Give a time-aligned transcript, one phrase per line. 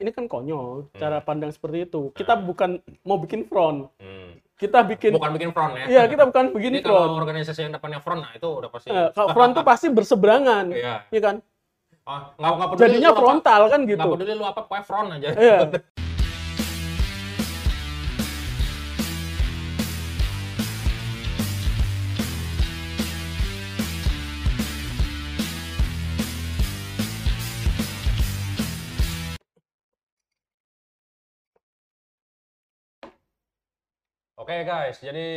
[0.00, 0.96] ini kan konyol Hmm.
[0.96, 2.10] cara pandang seperti itu.
[2.10, 4.40] Kita bukan mau bikin front, Hmm.
[4.56, 5.84] kita bikin Bukan bikin front ya.
[5.86, 7.20] Iya, kita bukan bikin Ini kalau front.
[7.20, 8.88] organisasi yang depannya front, nah itu udah pasti.
[8.88, 10.94] Eh, kalau front tuh pasti berseberangan, Iya.
[11.06, 11.36] iya kan?
[12.02, 14.08] Oh, nggak nggak peduli Jadinya lu apa- frontal kan gitu.
[14.10, 15.28] peduli lu apa, pokoknya front aja.
[15.30, 15.58] Iya.
[34.50, 35.28] Oke guys, jadi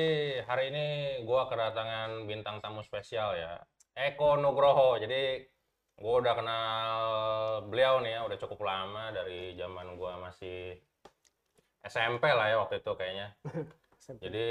[0.49, 0.85] hari ini
[1.21, 3.61] gua kedatangan bintang tamu spesial ya.
[3.93, 4.97] Eko Nugroho.
[4.97, 5.37] Jadi
[6.01, 6.97] gua udah kenal
[7.69, 10.81] beliau nih ya, udah cukup lama dari zaman gua masih
[11.85, 13.37] SMP lah ya waktu itu kayaknya.
[14.25, 14.47] Jadi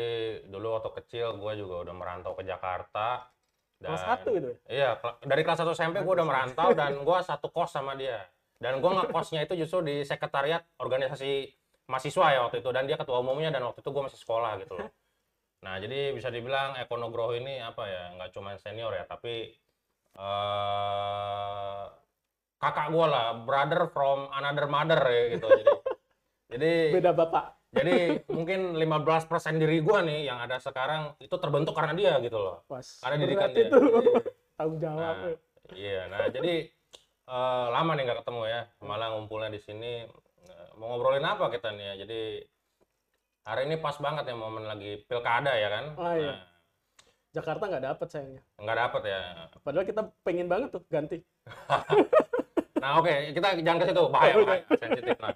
[0.46, 3.34] dulu waktu kecil gua juga udah merantau ke Jakarta.
[3.82, 4.54] Kelas satu itu.
[4.70, 4.94] ya?
[4.94, 8.30] Iya, dari kelas 1 SMP gue udah merantau dan gue satu kos sama dia.
[8.62, 11.50] Dan gue ngekosnya itu justru di sekretariat organisasi
[11.90, 12.70] mahasiswa ya waktu itu.
[12.70, 14.88] Dan dia ketua umumnya dan waktu itu gue masih sekolah gitu loh.
[15.62, 19.54] Nah, jadi bisa dibilang Eko Nugroho ini apa ya, nggak cuma senior ya, tapi
[20.18, 21.82] eh
[22.62, 25.46] kakak gue lah, brother from another mother ya gitu.
[25.50, 25.64] Jadi,
[26.58, 27.44] jadi Beda bapak.
[27.72, 32.66] jadi mungkin 15% diri gue nih yang ada sekarang itu terbentuk karena dia gitu loh.
[32.66, 32.86] Pas.
[32.98, 33.66] Karena didikan dia.
[33.70, 33.78] itu.
[34.58, 34.98] Tanggung jawab.
[34.98, 35.34] Nah, ya.
[35.78, 36.54] iya, nah jadi
[37.26, 39.92] eh, lama nih nggak ketemu ya, malah ngumpulnya di sini.
[40.78, 41.94] Mau ngobrolin apa kita nih ya?
[42.04, 42.20] Jadi
[43.42, 45.84] hari ini pas banget ya momen lagi pilkada ya kan?
[45.98, 46.34] Oh, iya.
[47.32, 48.42] Jakarta nggak dapet sayangnya.
[48.44, 49.20] Nah, nggak dapet ya.
[49.64, 51.18] Padahal kita pengen banget tuh ganti.
[52.82, 55.14] Nah oke, kita jangan ke situ, bahaya, bahaya, sensitif.
[55.22, 55.30] Nah,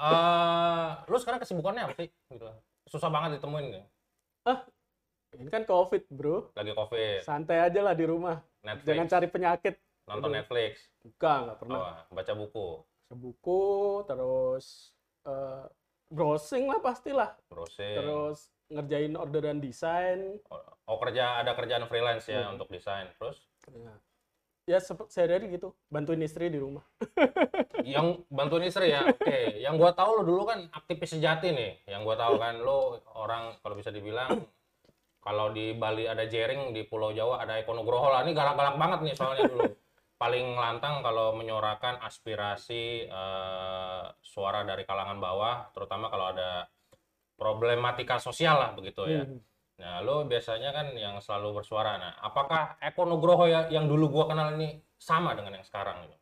[0.00, 2.08] eh, lu sekarang kesibukannya apa sih?
[2.08, 2.48] Gitu.
[2.88, 3.84] Susah banget ditemuin nih.
[5.36, 6.50] Ini kan COVID, bro.
[6.56, 8.40] Lagi covid, Santai aja lah di rumah.
[8.64, 9.74] Netflix, Jangan cari penyakit.
[10.10, 11.78] nonton Netflix, Bukan, nggak pernah.
[11.78, 12.68] oh, baca buku,
[13.12, 13.62] buku,
[14.04, 14.94] terus
[15.24, 15.64] eh,
[16.08, 17.34] browsing lah pastilah.
[17.46, 17.96] browsing.
[17.96, 20.38] Terus ngerjain orderan desain.
[20.84, 22.54] Oh kerja ada kerjaan freelance ya Hmm.
[22.54, 23.10] untuk desain.
[23.16, 23.38] Terus
[23.70, 23.94] Ya,
[24.66, 25.70] ya seperti sehari-hari gitu.
[25.86, 26.82] Bantuin istri di rumah.
[27.86, 32.04] yang bantuin istri ya oke yang gua tahu lo dulu kan aktivis sejati nih yang
[32.04, 34.44] gua tahu kan lo orang kalau bisa dibilang
[35.18, 38.98] kalau di Bali ada Jering di Pulau Jawa ada Eko Nugroho lah ini galak-galak banget
[39.00, 39.64] nih soalnya dulu
[40.20, 46.68] paling lantang kalau menyuarakan aspirasi eh, suara dari kalangan bawah terutama kalau ada
[47.40, 49.40] problematika sosial lah begitu ya Hmm.
[49.80, 54.28] nah lo biasanya kan yang selalu bersuara nah apakah Eko Nugroho ya yang dulu gua
[54.28, 56.16] kenal ini sama dengan yang sekarang gitu?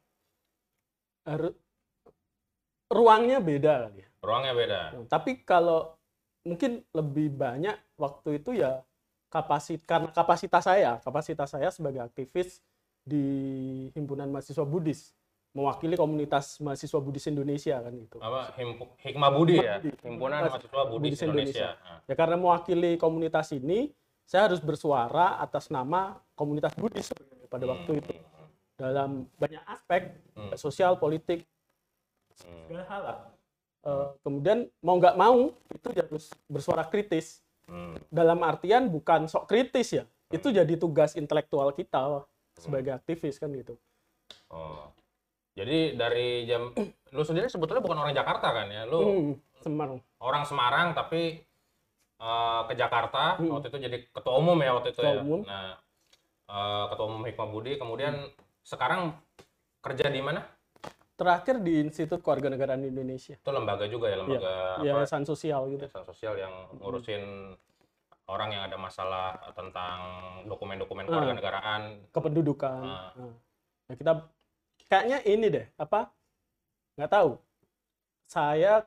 [2.88, 4.06] Ruangnya beda ya.
[4.22, 5.98] ruangnya beda Tapi kalau
[6.46, 8.86] mungkin lebih banyak waktu itu ya
[9.28, 12.62] kapasit karena kapasitas saya, kapasitas saya sebagai aktivis
[13.08, 13.24] di
[13.96, 15.16] himpunan mahasiswa Buddhis
[15.56, 18.20] mewakili komunitas mahasiswa Buddhis Indonesia kan gitu.
[18.20, 18.52] apa
[19.00, 19.80] Hikmah Budi ya?
[20.04, 21.68] Himpunan mahasiswa Buddhis Indonesia, Indonesia.
[21.80, 23.96] Nah, Ya karena mewakili komunitas ini,
[24.28, 27.08] saya harus bersuara atas nama komunitas Buddhis
[27.48, 28.12] pada hmm, waktu itu.
[28.78, 31.48] Dalam banyak aspek hmm, sosial, politik,
[32.44, 33.18] hmm, segala hal lah.
[33.88, 37.40] Eh, kemudian mau nggak mau itu harus bersuara kritis.
[37.68, 42.24] Hmm, dalam artian bukan sok kritis ya itu jadi tugas intelektual kita
[42.58, 43.74] sebagai aktivis kan gitu.
[44.48, 44.90] Oh.
[45.54, 46.70] Jadi dari jam
[47.16, 48.82] lu sendiri sebetulnya bukan orang Jakarta kan ya?
[48.84, 49.98] Lu hmm, Semarang.
[50.18, 51.42] orang Semarang tapi
[52.18, 53.54] eh, ke Jakarta Hmm.
[53.54, 55.22] waktu itu jadi ketua umum ya waktu itu Ketua ya?
[55.22, 55.40] umum.
[55.42, 55.74] nah
[56.46, 57.72] eh, ketua umum Hikmah Budi.
[57.74, 58.14] Kemudian
[58.62, 59.14] sekarang
[59.80, 60.42] kerja di mana?
[61.18, 63.34] Terakhir di Institut Kewarganegaraan Indonesia.
[63.34, 64.86] Itu lembaga juga ya lembaga apa?
[64.86, 65.82] Yayasan sosial gitu.
[65.82, 67.22] Yayasan sosial yang ngurusin
[68.28, 69.98] orang yang ada masalah tentang
[70.44, 71.10] dokumen-dokumen Ah.
[71.10, 71.82] kewarganegaraan.
[72.12, 73.12] kependudukan Ah.
[73.88, 74.12] Nah, kita
[74.84, 76.12] kayaknya ini deh apa
[76.94, 77.40] nggak tahu
[78.24, 78.84] saya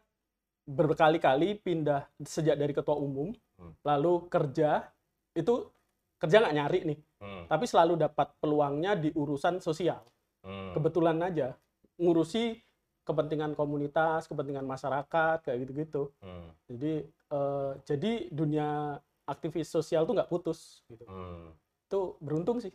[0.63, 3.74] berkali-kali pindah sejak dari ketua umum Hmm.
[3.81, 4.90] lalu kerja
[5.31, 5.69] itu
[6.18, 10.01] kerja nggak nyari nih Hmm, tapi selalu dapat peluangnya di urusan sosial
[10.41, 11.54] hmm, kebetulan aja
[11.98, 12.57] ngurusi
[13.01, 16.10] kepentingan komunitas, kepentingan masyarakat kayak gitu-gitu.
[16.21, 21.03] hmm, Jadi eh, jadi dunia aktivis sosial tuh nggak putus gitu.
[21.06, 21.53] hmm.
[21.88, 22.71] Itu beruntung sih.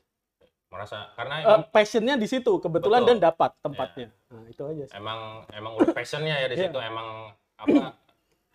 [0.67, 3.11] Merasa karena Eh, passionnya di situ kebetulan Betul.
[3.17, 4.09] dan dapat tempatnya.
[4.35, 4.95] Nah, itu aja sih.
[4.99, 6.69] emang emang udah passionnya ya di Iya.
[6.69, 7.09] situ emang
[7.57, 7.95] apa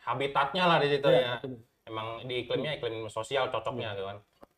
[0.03, 1.17] habitatnya lah di situ ya.
[1.17, 1.51] Iya, betul.
[1.87, 4.17] Emang di iklimnya iklim sosial cocoknya gitu kan.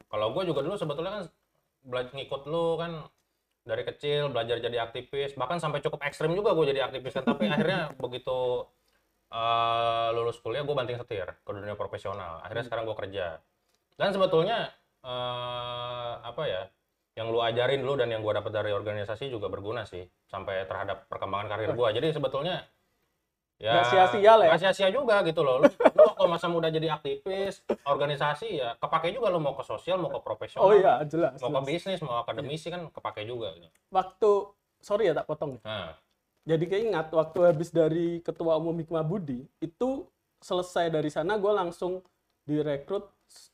[0.09, 1.23] Kalau gue juga dulu sebetulnya kan
[1.83, 2.91] belajar ngikut lu kan
[3.63, 7.47] dari kecil belajar jadi aktivis bahkan sampai cukup ekstrim juga gue jadi aktivis kan tapi
[7.53, 8.67] akhirnya begitu
[9.33, 12.39] eh, lulus kuliah gue banting setir ke dunia profesional.
[12.39, 13.41] Akhirnya sekarang gue kerja.
[13.97, 14.69] Dan sebetulnya
[15.01, 16.63] eh, apa ya
[17.13, 21.05] yang lu ajarin dulu dan yang gue dapat dari organisasi juga berguna sih sampai terhadap
[21.05, 22.65] perkembangan karir gue jadi sebetulnya
[23.61, 24.57] ya Nggak sia-sia lah ya.
[24.57, 25.61] sia-sia juga gitu loh.
[25.61, 29.37] Lu, lu waktu masa muda jadi aktivis organisasi ya kepake juga lu.
[29.37, 31.37] Mau ke sosial mau ke profesional Oh iya, jelas.
[31.37, 33.69] mau ke bisnis mau akademisi kan kepake juga gitu.
[33.93, 34.31] Waktu
[34.81, 35.61] sorry ya tak potong.
[35.61, 35.93] nah
[36.43, 40.03] Jadi keingat waktu habis dari ketua umum Hikmah Budi itu
[40.43, 42.03] selesai dari sana gue langsung
[42.43, 43.07] direkrut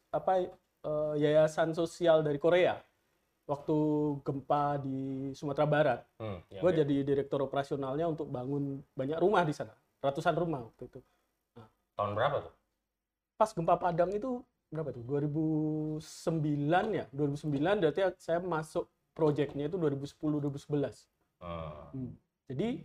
[0.10, 0.50] apa
[0.82, 2.82] eh, yayasan sosial dari Korea
[3.50, 3.78] waktu
[4.22, 6.00] gempa di Sumatera Barat.
[6.22, 9.74] hmm, yang gue jadi direktur operasionalnya untuk bangun banyak rumah di sana,
[10.06, 11.00] ratusan rumah waktu itu.
[11.98, 12.54] tahun berapa tuh
[13.36, 15.02] Pas gempa Padang itu berapa tuh?
[15.02, 15.98] 2009
[16.94, 18.86] ya, 2009 berarti saya masuk
[19.18, 21.10] proyeknya itu 2010 2011.
[21.42, 21.90] Hmm.
[21.94, 22.14] Hmm.
[22.50, 22.82] Jadi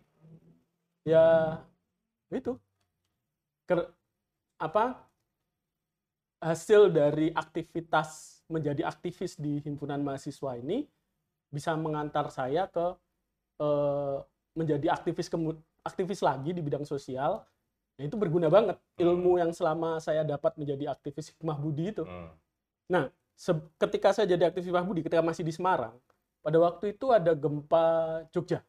[1.08, 1.56] ya
[2.28, 2.56] itu
[3.64, 3.92] Ker-
[4.60, 5.08] apa
[6.44, 10.84] hasil dari aktivitas menjadi aktivis di himpunan mahasiswa ini
[11.48, 12.92] bisa mengantar saya ke
[13.64, 14.16] eh,
[14.52, 15.32] menjadi aktivis
[15.80, 17.40] aktivis lagi di bidang sosial.
[17.94, 22.04] Nah, itu berguna banget ilmu yang selama saya dapat menjadi aktivis hikmah budi itu.
[22.04, 22.34] Hmm.
[23.34, 25.98] Se- ketika saya jadi aktivis hikmah budi ketika masih di Semarang,
[26.44, 28.62] pada waktu itu ada gempa Jogja.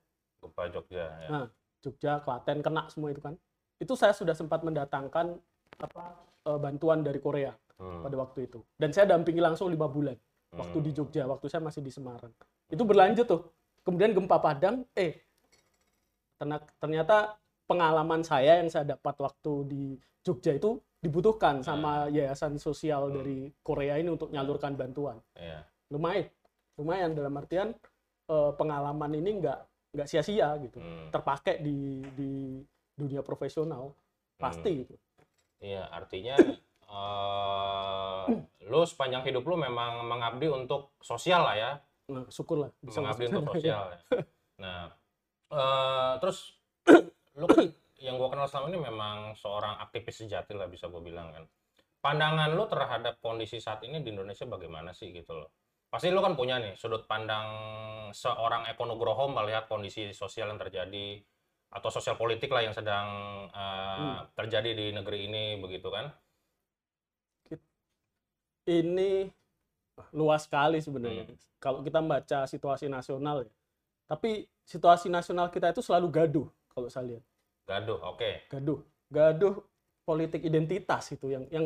[0.46, 1.30] Gempa Jogja ya.
[1.30, 1.48] Nah,
[1.82, 3.34] Jogja, Klaten kena semua itu kan.
[3.76, 5.36] Itu saya sudah sempat mendatangkan
[5.76, 6.04] apa
[6.46, 8.06] eh, bantuan dari Korea Hmm.
[8.08, 8.64] pada waktu itu.
[8.80, 10.16] Dan saya dampingi langsung lima bulan
[10.54, 10.86] waktu Hmm.
[10.86, 12.32] di Jogja, waktu saya masih di Semarang.
[12.72, 13.42] Itu berlanjut tuh.
[13.84, 15.20] Kemudian gempa Padang, eh
[16.80, 19.84] ternyata pengalaman saya yang saya dapat waktu di
[20.22, 23.16] Jogja itu dibutuhkan sama yayasan sosial Hmm.
[23.22, 25.18] dari Korea ini untuk nyalurkan bantuan.
[25.38, 25.62] Iya.
[25.92, 26.26] Lumayan,
[26.78, 27.74] lumayan dalam artian
[28.26, 29.60] eh, pengalaman ini nggak
[29.96, 31.08] nggak sia-sia gitu Hmm.
[31.10, 32.32] terpakai di di
[32.94, 33.96] dunia profesional
[34.36, 34.80] pasti Hmm.
[34.84, 34.96] gitu.
[35.60, 36.36] Iya, artinya
[36.96, 38.24] eh
[38.66, 41.72] lu sepanjang hidup lu memang mengabdi untuk sosial lah ya,
[42.06, 43.52] Nah, syukurlah bisa mengabdi untuk sana.
[43.52, 43.84] sosial.
[43.90, 44.00] ya.
[44.56, 44.88] Nah,
[45.52, 46.56] eh terus
[47.40, 47.68] lu kan
[48.00, 51.44] yang gua kenal selama ini memang seorang aktivis sejati lah bisa gua bilang kan.
[52.00, 55.50] Pandangan lu terhadap kondisi saat ini di Indonesia bagaimana sih gitu loh?
[55.96, 57.48] Pasti lu kan punya nih sudut pandang
[58.12, 61.24] seorang ekonogroho melihat kondisi sosial yang terjadi
[61.72, 63.08] atau sosial politik lah yang sedang
[63.48, 64.28] eh, Hmm.
[64.36, 66.12] terjadi di negeri ini begitu kan?
[68.68, 69.32] Ini
[70.12, 71.32] luas sekali sebenarnya.
[71.32, 71.40] Hmm.
[71.64, 73.52] Kalau kita baca situasi nasional ya.
[74.04, 77.24] Tapi situasi nasional kita itu selalu gaduh kalau saya lihat.
[77.72, 78.52] Gaduh, oke.
[78.52, 78.84] Gaduh.
[79.08, 79.64] Gaduh
[80.04, 81.66] politik identitas itu yang yang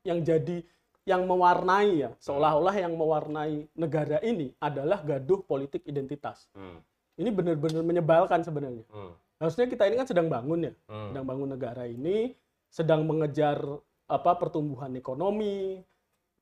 [0.00, 0.64] yang jadi
[1.06, 6.50] yang mewarnai ya, seolah-olah yang mewarnai negara ini adalah gaduh politik identitas.
[6.50, 6.82] Hmm,
[7.14, 8.82] Ini benar-benar menyebalkan sebenarnya.
[8.90, 12.34] hmm, Harusnya kita ini kan sedang bangun ya, hmm, sedang bangun negara ini,
[12.66, 13.62] sedang mengejar
[14.10, 15.78] apa pertumbuhan ekonomi,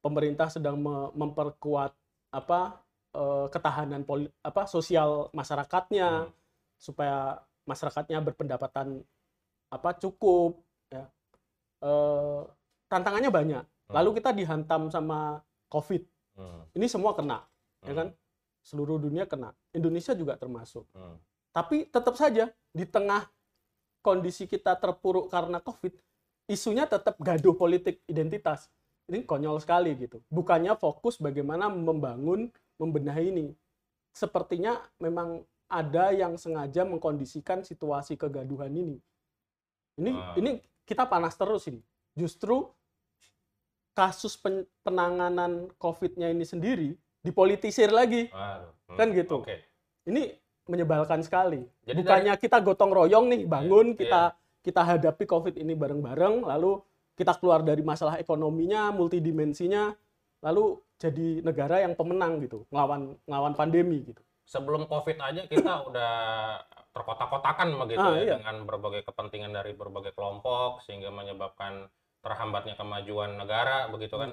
[0.01, 1.93] pemerintah sedang me- memperkuat
[2.33, 2.81] apa
[3.13, 6.33] eh, ketahanan poli, apa sosial masyarakatnya hmm,
[6.81, 7.37] supaya
[7.69, 9.05] masyarakatnya berpendapatan
[9.69, 10.57] apa cukup
[10.89, 11.05] ya.
[11.85, 12.43] Eh,
[12.89, 13.65] tantangannya banyak.
[13.93, 16.03] Lalu kita dihantam sama Covid.
[16.39, 17.45] hmm, Ini semua kena,
[17.85, 18.09] ya hmm, kan?
[18.65, 19.53] Seluruh dunia kena.
[19.77, 20.89] Indonesia juga termasuk.
[20.97, 21.17] hmm,
[21.53, 23.29] Tapi tetap saja di tengah
[24.01, 25.93] kondisi kita terpuruk karena COVID,
[26.49, 28.69] isunya tetap gaduh politik identitas.
[29.05, 30.25] Ini konyol sekali gitu.
[30.33, 32.49] Bukannya fokus bagaimana membangun,
[32.81, 33.47] membenahi ini.
[34.17, 38.97] Sepertinya memang ada yang sengaja mengkondisikan situasi kegaduhan ini.
[40.01, 40.35] Ini Ah.
[40.41, 41.85] ini kita panas terus ini.
[42.17, 42.69] Justru
[43.95, 46.89] kasus pen- penanganan COVID-nya ini sendiri
[47.23, 48.29] dipolitisir lagi.
[48.29, 49.37] Waduh, hmm, Kan gitu.
[49.41, 49.57] Oke.
[50.05, 50.35] Ini
[50.67, 51.65] menyebalkan sekali.
[51.85, 54.23] Jadi Bukannya kita gotong royong nih bangun Iya, kita
[54.61, 56.81] kita hadapi COVID ini bareng-bareng lalu
[57.15, 59.95] kita keluar dari masalah ekonominya, multidimensinya
[60.41, 64.21] lalu jadi negara yang pemenang gitu, ngelawan ngelawan pandemi gitu.
[64.45, 66.13] sebelum COVID aja kita udah
[66.93, 68.37] terkotak-kotakan begitu Ah, ya iya.
[68.39, 71.89] dengan berbagai kepentingan dari berbagai kelompok sehingga menyebabkan
[72.25, 74.33] terhambatnya kemajuan negara begitu kan.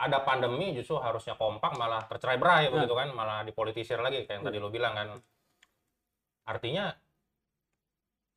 [0.00, 2.80] Ada pandemi justru harusnya kompak malah tercerai-berai Nah.
[2.80, 5.08] begitu kan, malah dipolitisir lagi kayak yang tadi lo bilang kan.
[6.48, 6.88] Artinya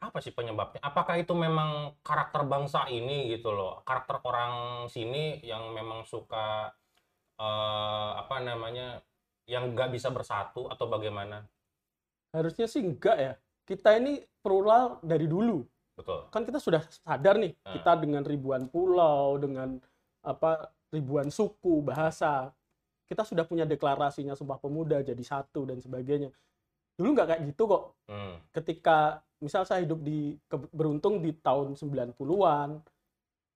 [0.03, 0.83] apa sih penyebabnya?
[0.83, 6.75] Apakah itu memang karakter bangsa ini gitu loh, karakter orang sini yang memang suka
[7.39, 8.99] eh, apa namanya,
[9.47, 11.47] yang nggak bisa bersatu atau bagaimana?
[12.35, 13.33] Harusnya sih enggak ya.
[13.63, 15.63] Kita ini plural dari dulu.
[15.93, 16.25] Betul.
[16.29, 17.73] Kan kita sudah sadar nih, Ah.
[17.73, 19.77] kita dengan ribuan pulau, dengan
[20.21, 22.49] apa ribuan suku, bahasa.
[23.05, 26.33] Kita sudah punya deklarasinya Sumpah Pemuda jadi satu dan sebagainya.
[26.93, 27.83] Dulu nggak kayak gitu kok.
[28.05, 28.37] Hmm.
[28.51, 28.97] ketika
[29.37, 32.79] misal saya hidup di ke- beruntung di tahun 90-an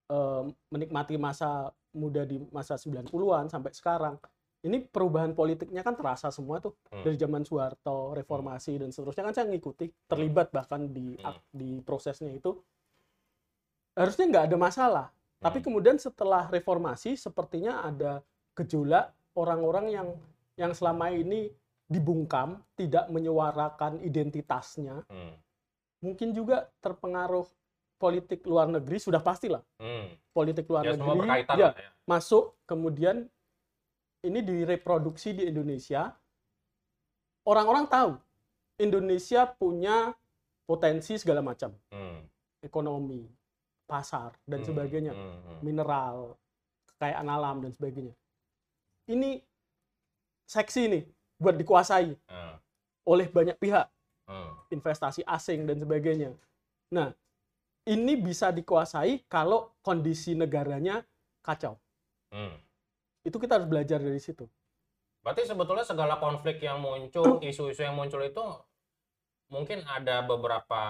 [0.07, 4.15] eh, menikmati masa muda di masa 90-an sampai sekarang
[4.65, 7.05] ini perubahan politiknya kan terasa semua tuh Hmm.
[7.05, 11.37] dari zaman Soeharto reformasi dan seterusnya kan saya ngikuti terlibat bahkan di Hmm.
[11.53, 12.57] di prosesnya itu
[13.93, 15.05] harusnya nggak ada masalah.
[15.37, 15.65] Tapi Hmm.
[15.69, 18.25] kemudian setelah reformasi sepertinya ada
[18.57, 20.07] gejolak orang-orang yang
[20.57, 21.53] yang selama ini
[21.85, 25.37] dibungkam, tidak menyuarakan identitasnya, Hmm.
[26.01, 27.45] mungkin juga terpengaruh
[27.97, 30.17] politik luar negeri sudah pastilah Hmm.
[30.33, 31.89] politik luar Ya negeri ya, ya.
[32.09, 33.29] masuk kemudian
[34.25, 36.13] ini direproduksi di Indonesia
[37.45, 38.11] orang-orang tahu
[38.77, 40.13] Indonesia punya
[40.67, 42.25] potensi segala macam Hmm.
[42.61, 43.25] ekonomi
[43.87, 44.67] pasar dan Hmm.
[44.67, 45.37] sebagainya Hmm.
[45.43, 45.59] Hmm.
[45.63, 46.35] mineral
[46.95, 48.13] kekayaan alam dan sebagainya
[49.07, 49.39] ini
[50.47, 51.03] seksi nih
[51.39, 52.55] buat dikuasai Hmm.
[53.07, 53.87] oleh banyak pihak
[54.27, 54.59] Hmm.
[54.67, 56.35] investasi asing dan sebagainya.
[56.91, 57.15] Nah,
[57.87, 61.07] ini bisa dikuasai kalau kondisi negaranya
[61.39, 61.79] kacau.
[62.35, 62.59] Hmm.
[63.27, 64.47] Itu kita harus belajar dari situ.
[65.19, 68.39] Berarti sebetulnya segala konflik yang muncul, isu-isu yang muncul itu
[69.51, 70.81] mungkin ada beberapa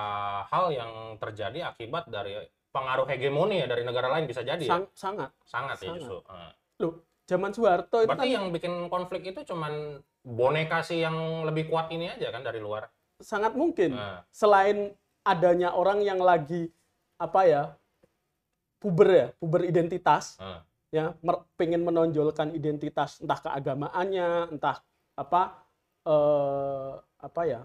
[0.46, 2.38] hal yang terjadi akibat dari
[2.70, 4.77] pengaruh hegemoni ya dari negara lain bisa jadi ya?
[4.77, 5.29] Sang- sangat.
[5.50, 6.22] Sangat ya justru.
[6.29, 6.53] Ah.
[6.77, 11.74] Loh, zaman Soeharto itu Berarti kan yang bikin konflik itu cuman boneka sih yang lebih
[11.74, 12.86] kuat ini aja kan dari luar.
[13.17, 13.98] sangat mungkin.
[13.98, 14.94] Nah, Selain
[15.25, 16.70] adanya orang yang lagi
[17.17, 17.63] apa ya
[18.77, 20.62] puber ya, puber identitas, nah,
[20.98, 21.06] ya
[21.54, 24.82] pengen menonjolkan identitas entah keagamaannya, entah
[25.13, 25.42] apa
[26.04, 27.62] eh, apa ya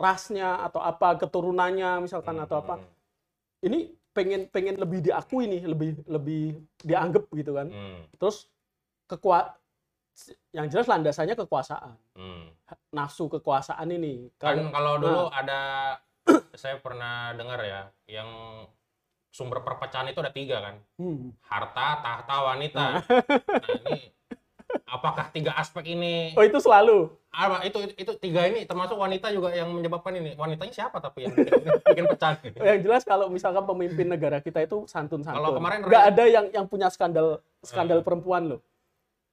[0.00, 2.74] rasnya atau apa keturunannya misalkan hmm, atau apa.
[2.78, 2.88] Hmm,
[3.66, 3.78] ini
[4.14, 6.44] pengen pengen lebih diakui nih lebih lebih
[6.80, 7.66] dianggap gitu kan.
[7.68, 8.46] Hmm, terus
[9.10, 9.58] kekuat
[10.54, 11.96] yang jelas landasannya kekuasaan.
[12.14, 12.46] Hmm.
[12.94, 14.30] nafsu kekuasaan ini.
[14.38, 15.30] Kan Kalau- kalau dulu Nah.
[15.42, 15.60] ada
[16.54, 18.28] saya pernah dengar ya yang
[19.30, 20.76] sumber perpecahan itu ada tiga kan.
[20.98, 21.30] Hmm.
[21.40, 22.84] Harta, tahta, wanita.
[22.98, 23.00] Nah,
[23.80, 24.10] ini
[24.86, 29.26] apakah tiga aspek ini oh itu selalu apa itu, itu itu tiga ini termasuk wanita
[29.30, 31.58] juga yang menyebabkan ini wanitanya siapa tapi yang bikin,
[31.90, 32.54] bikin pecah ini?
[32.54, 36.46] yang jelas kalau misalkan pemimpin negara kita itu santun santun Kalau kemarin nggak ada yang
[36.54, 38.06] yang punya skandal skandal Hmm.
[38.06, 38.60] perempuan loh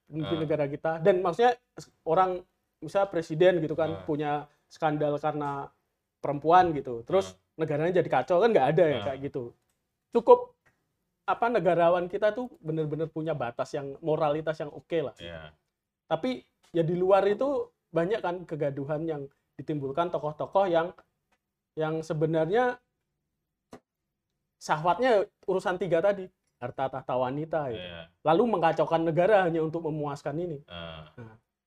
[0.09, 0.43] pemimpin Hmm.
[0.45, 1.53] negara kita dan maksudnya
[2.01, 2.41] orang
[2.81, 4.05] misalnya presiden gitu kan Hmm.
[4.09, 4.31] punya
[4.69, 5.69] skandal karena
[6.17, 9.05] perempuan gitu terus negaranya jadi kacau kan nggak ada ya Hmm.
[9.05, 9.53] kayak gitu
[10.13, 10.55] cukup
[11.27, 15.15] apa negarawan kita tuh bener-bener punya batas yang moralitas yang oke lah.
[15.19, 15.51] Ya
[16.07, 19.21] tapi ya di luar itu banyak kan kegaduhan yang
[19.59, 20.95] ditimbulkan tokoh-tokoh yang
[21.75, 22.79] yang sebenarnya
[24.57, 26.25] syahwatnya urusan tiga tadi
[26.57, 30.59] harta tahta wanita ya lalu mengkacaukan negara hanya untuk memuaskan ini.
[30.65, 31.05] Ah,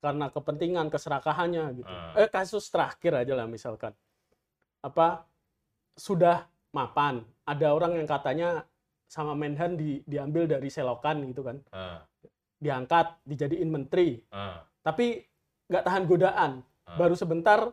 [0.00, 1.92] karena kepentingan keserakahannya gitu.
[1.92, 2.16] Ah.
[2.16, 3.94] eh kasus terakhir aja lah misalkan.
[4.82, 5.28] Apa
[5.94, 7.22] sudah mapan.
[7.46, 8.62] Ada orang yang katanya
[9.10, 11.58] sama Menhan di, diambil dari selokan gitu kan.
[11.74, 12.06] Ah,
[12.62, 14.22] diangkat dijadiin menteri.
[14.30, 15.24] Ah, tapi
[15.70, 16.52] nggak tahan godaan.
[16.88, 16.98] Ah.
[16.98, 17.70] baru sebentar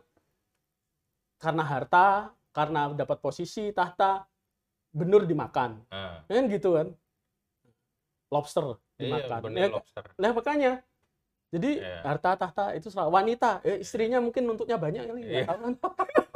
[1.42, 4.26] karena harta karena dapat posisi tahta
[4.94, 5.82] benur dimakan.
[5.90, 6.22] Ah.
[6.26, 6.94] kan gitu kan?
[8.30, 9.40] Lobster iya dimakan.
[9.42, 10.04] benih Ya, lobster.
[10.18, 10.72] Nah makanya.
[11.48, 12.04] Jadi Iya.
[12.04, 13.64] harta tahta itu salah wanita.
[13.64, 15.46] Eh, istrinya mungkin nuntutnya banyak kali nggak Iya.
[15.48, 15.58] tahu.
[15.64, 15.74] kan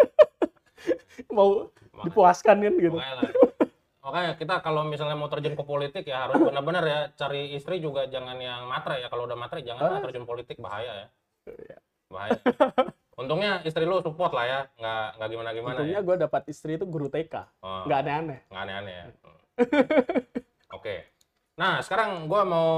[1.30, 3.30] mau Makanya- dipuaskan kan gitu makanya lah.
[4.02, 8.04] makanya kita kalau misalnya mau terjun ke politik ya harus benar-benar ya cari istri juga
[8.04, 10.00] jangan yang matre ya kalau udah matre jangan Ah.
[10.00, 11.06] terjun politik bahaya ya
[11.44, 11.78] Iya.
[12.08, 12.32] bahaya
[13.12, 16.74] untungnya istri lu support lah ya nggak nggak gimana gimana untungnya ya gue dapat istri
[16.74, 17.84] itu guru TK Oh.
[17.84, 19.06] nggak aneh-aneh nggak aneh-aneh ya.
[20.76, 21.11] Oke.
[21.52, 22.70] Nah, sekarang gua mau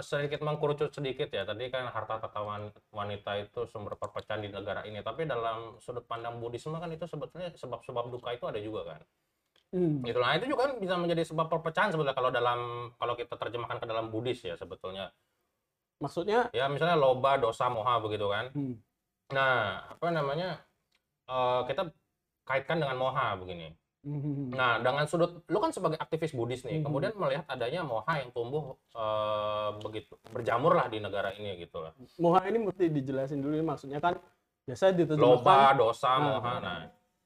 [0.00, 1.44] sedikit mengkerucut sedikit ya.
[1.44, 5.04] Tadi kan harta wan- wanita itu sumber perpecahan di negara ini.
[5.04, 9.00] Tapi dalam sudut pandang Buddhisme kan itu sebetulnya sebab-sebab duka itu ada juga kan.
[9.72, 10.00] Hmm.
[10.04, 10.16] Gitu.
[10.20, 12.60] Itu juga kan bisa menjadi sebab perpecahan sebetulnya kalau dalam
[12.96, 15.12] kalau kita terjemahkan ke dalam Buddhis ya sebetulnya.
[16.02, 18.50] maksudnya Ya misalnya loba, dosa, moha begitu kan.
[18.56, 18.74] hmm,
[19.32, 20.60] Nah, apa namanya?
[21.30, 21.88] eh, kita
[22.48, 23.72] kaitkan dengan moha begini.
[24.04, 26.84] Hmm, Nah, dengan sudut lu kan sebagai aktivis Buddhis nih, Mhm.
[26.84, 31.92] kemudian melihat adanya moha yang tumbuh eh, begitu berjamur lah di negara ini gitu lah.
[32.20, 34.18] moha ini mesti dijelasin dulu ini maksudnya kan
[34.68, 36.54] biasa Loba, diterjemahkan dosa, Nah, moha.
[36.60, 36.80] Nah,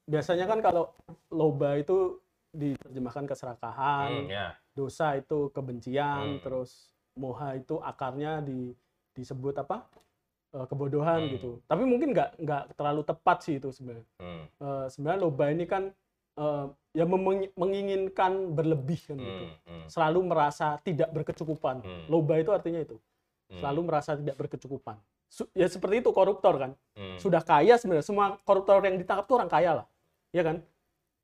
[0.07, 0.95] biasanya kan kalau
[1.29, 2.23] loba itu
[2.55, 4.55] diterjemahkan keserakahan hmm, ya.
[4.71, 6.41] dosa itu kebencian Hmm.
[6.41, 8.71] terus moha itu akarnya di
[9.13, 9.83] disebut apa
[10.47, 11.31] Eh, kebodohan Hmm.
[11.35, 15.67] gitu tapi mungkin nggak nggak terlalu tepat sih itu sebenarnya Hmm, Eh, sebenarnya loba ini
[15.67, 15.91] kan
[16.37, 17.05] eh, ya
[17.53, 19.43] menginginkan berlebih kan gitu.
[19.45, 21.81] Hmm, hmm, selalu merasa tidak berkecukupan.
[21.81, 22.05] Hmm.
[22.07, 22.97] loba itu artinya itu.
[23.47, 24.97] Hmm, selalu merasa tidak berkecukupan.
[25.27, 26.71] Su- ya seperti itu koruptor kan.
[26.95, 28.05] Hmm, sudah kaya sebenarnya.
[28.05, 29.87] Semua koruptor yang ditangkap itu orang kaya lah.
[30.31, 30.63] Ya kan?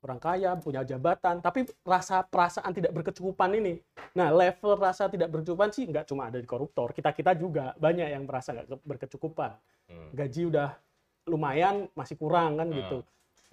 [0.03, 1.39] Orang kaya punya jabatan.
[1.39, 3.79] Tapi rasa perasaan tidak berkecukupan ini.
[4.13, 6.91] Nah level rasa tidak berkecukupan sih nggak cuma ada di koruptor.
[6.91, 9.55] Kita kita juga banyak yang merasa nggak ke- berkecukupan.
[9.87, 10.75] Hmm, gaji udah
[11.23, 12.77] lumayan masih kurang kan Hmm.
[12.77, 12.97] gitu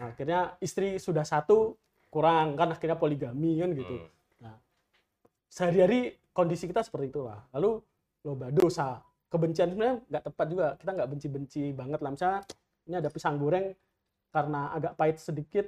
[0.01, 1.77] Nah, akhirnya istri sudah satu
[2.09, 3.97] kurang kan akhirnya poligami kan gitu.
[4.41, 4.57] Hmm.
[5.51, 7.43] sehari-hari kondisi kita seperti itulah.
[7.53, 7.83] Lalu
[8.25, 9.03] loba dosa.
[9.29, 10.67] Kebencian sebenarnya nggak tepat juga.
[10.81, 12.11] Kita nggak benci-benci banget lah.
[12.15, 12.41] Misalnya
[12.87, 13.75] ini ada pisang goreng
[14.31, 15.67] karena agak pahit sedikit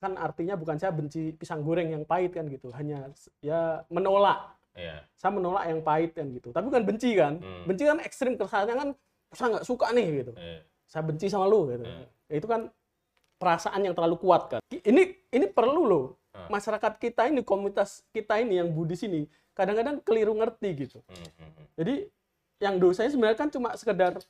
[0.00, 2.72] kan artinya bukan saya benci pisang goreng yang pahit kan gitu.
[2.72, 3.12] Hanya
[3.44, 4.56] ya menolak.
[4.70, 5.02] Iya.
[5.18, 6.54] saya menolak yang pahit kan gitu.
[6.54, 7.42] Tapi bukan benci kan?
[7.42, 7.66] Hmm.
[7.66, 8.88] benci kan ekstrim kesannya kan
[9.34, 10.06] saya nggak suka nih?
[10.24, 10.32] gitu.
[10.38, 10.62] Iya.
[10.86, 11.84] saya benci sama lu gitu.
[11.86, 12.06] Hmm.
[12.30, 12.70] Ya, itu kan
[13.40, 14.60] perasaan yang terlalu kuat kan?
[14.68, 16.06] Ini ini perlu loh.
[16.30, 16.46] Hmm.
[16.46, 20.98] masyarakat kita ini komunitas kita ini yang Buddhis ini kadang-kadang keliru ngerti gitu.
[21.10, 21.94] Hmm, hmm, hmm, jadi
[22.62, 24.22] yang dosanya sebenarnya kan cuma sekedar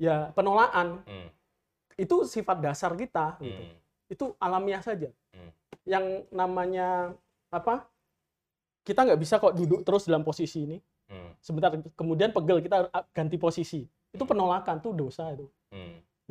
[0.00, 1.04] ya penolakan.
[2.00, 3.62] Itu sifat dasar kita gitu.
[4.08, 5.12] Itu alamiah saja.
[5.84, 7.12] Yang namanya
[7.52, 7.84] apa
[8.88, 10.78] kita nggak bisa kok duduk terus dalam posisi ini.
[11.44, 13.84] Sebentar kemudian pegel kita ah, ganti posisi.
[14.08, 15.44] Itu penolakan tuh dosa itu.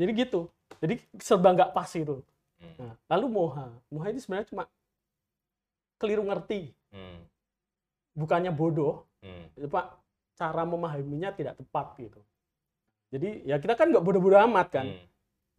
[0.02, 2.24] Jadi gitu jadi serba nggak pas itu
[2.62, 3.68] hmm, nah, lalu moha.
[3.92, 4.64] Moha itu sebenarnya cuma
[6.00, 6.72] keliru ngerti.
[6.92, 7.24] Hmm,
[8.16, 9.72] bukannya bodoh hmm.
[9.72, 9.96] pak
[10.36, 12.22] cara memahaminya tidak tepat gitu.
[13.12, 14.88] Jadi ya kita kan nggak bodoh-bodoh amat kan.
[14.88, 15.06] Hmm,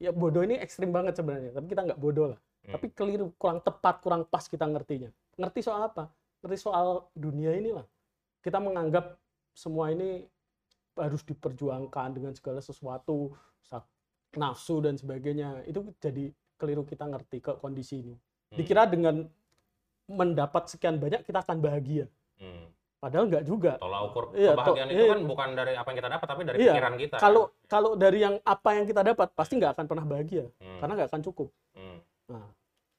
[0.00, 2.40] ya bodoh ini ekstrim banget sebenarnya tapi kita nggak bodoh lah.
[2.62, 2.78] Hmm.
[2.78, 5.10] tapi keliru kurang tepat kurang pas kita ngertinya.
[5.34, 6.06] Ngerti soal apa?
[6.40, 7.82] Ngerti soal dunia inilah.
[8.38, 9.18] Kita menganggap
[9.50, 10.22] semua ini
[10.94, 13.34] harus diperjuangkan dengan segala sesuatu
[14.34, 18.14] nafsu dan sebagainya itu jadi keliru kita ngerti ke kondisi ini.
[18.14, 19.26] Hmm, dikira dengan
[20.06, 22.06] mendapat sekian banyak kita akan bahagia.
[22.36, 22.66] Hmm.
[22.98, 23.72] padahal nggak juga.
[23.78, 25.10] Tolak ukur Iya, kebahagiaan to- itu iya.
[25.10, 27.66] kan bukan dari apa yang kita dapat tapi dari Iya, pikiran kita kalau kan?
[27.66, 30.44] kalau dari yang apa yang kita dapat pasti nggak akan pernah bahagia.
[30.62, 31.48] Hmm, karena nggak akan cukup.
[31.74, 31.98] Hmm.
[32.30, 32.46] nah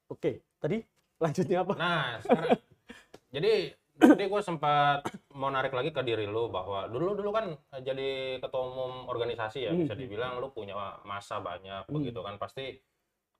[0.09, 0.31] oke.
[0.59, 0.77] Tadi
[1.17, 1.73] lanjutnya apa?
[1.73, 2.51] Nah, sekarang
[3.35, 3.53] jadi
[3.93, 7.45] tadi gue sempat mau narik lagi ke diri lu bahwa dulu dulu kan
[7.77, 9.85] jadi ketua umum organisasi ya Hmm.
[9.85, 10.73] bisa dibilang lu punya
[11.03, 11.93] masa banyak Hmm.
[11.93, 12.81] begitu kan pasti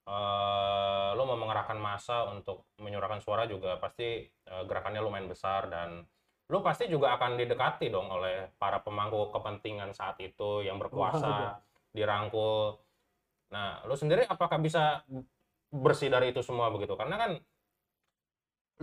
[0.04, 6.04] eh lu mau mengerahkan masa untuk menyuarakan suara juga pasti eh, gerakannya lumayan besar dan
[6.52, 11.64] lu pasti juga akan didekati dong oleh para pemangku kepentingan saat itu yang berkuasa
[11.96, 12.78] dirangkul.
[13.56, 15.02] Nah, lu sendiri apakah bisa
[15.72, 16.94] bersih dari itu semua begitu?
[17.00, 17.32] Karena kan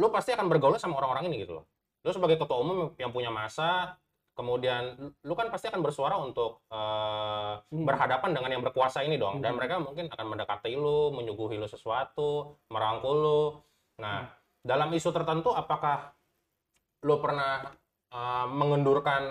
[0.00, 1.64] lu pasti akan bergaul sama orang-orang ini gitu loh.
[2.00, 4.00] Lu sebagai ketua umum yang punya masa,
[4.32, 7.84] kemudian lu- kan pasti akan bersuara untuk eh, Hmm.
[7.84, 9.44] berhadapan dengan yang berkuasa ini dong.
[9.44, 9.58] Dan Hmm.
[9.60, 13.44] mereka mungkin akan mendekati lu, menyuguhi lu sesuatu, merangkul lu.
[14.00, 14.32] Nah, Hmm.
[14.64, 16.16] dalam isu tertentu apakah
[17.04, 17.76] lu pernah
[18.10, 19.22] eh, mengendurkan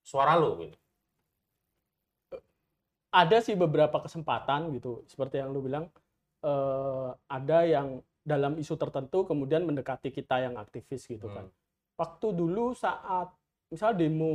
[0.00, 0.76] suara lu gitu?
[3.12, 5.92] ada sih beberapa kesempatan gitu seperti yang lu bilang
[6.42, 11.46] eh, ada yang dalam isu tertentu kemudian mendekati kita yang aktivis gitu kan.
[11.46, 11.54] Hmm.
[11.92, 13.30] waktu dulu saat
[13.68, 14.32] misal demo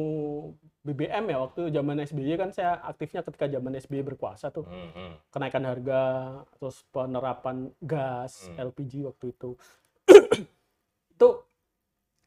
[0.82, 4.66] BBM ya waktu zaman SBY kan saya aktifnya ketika zaman SBY berkuasa tuh.
[4.66, 6.02] Hmm, hmm, kenaikan harga
[6.58, 8.72] terus penerapan gas Hmm.
[8.72, 9.54] LPG waktu itu.
[11.14, 11.30] Itu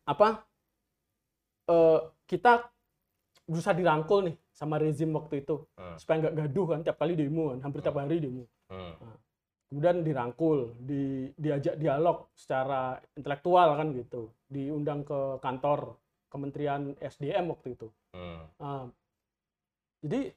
[0.06, 0.44] apa
[1.66, 2.70] eh, kita
[3.50, 5.66] berusaha dirangkul nih sama rezim waktu itu.
[5.74, 8.06] Hmm, supaya nggak gaduh kan tiap kali demo kan hampir tiap Hmm.
[8.06, 8.44] hari demo.
[8.70, 8.94] Hmm,
[9.70, 15.94] kemudian dirangkul di diajak dialog secara intelektual kan gitu diundang ke kantor
[16.26, 18.86] Kementerian SDM waktu itu hmm, Ah,
[20.02, 20.34] jadi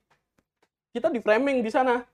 [0.94, 2.06] kita di framing di sana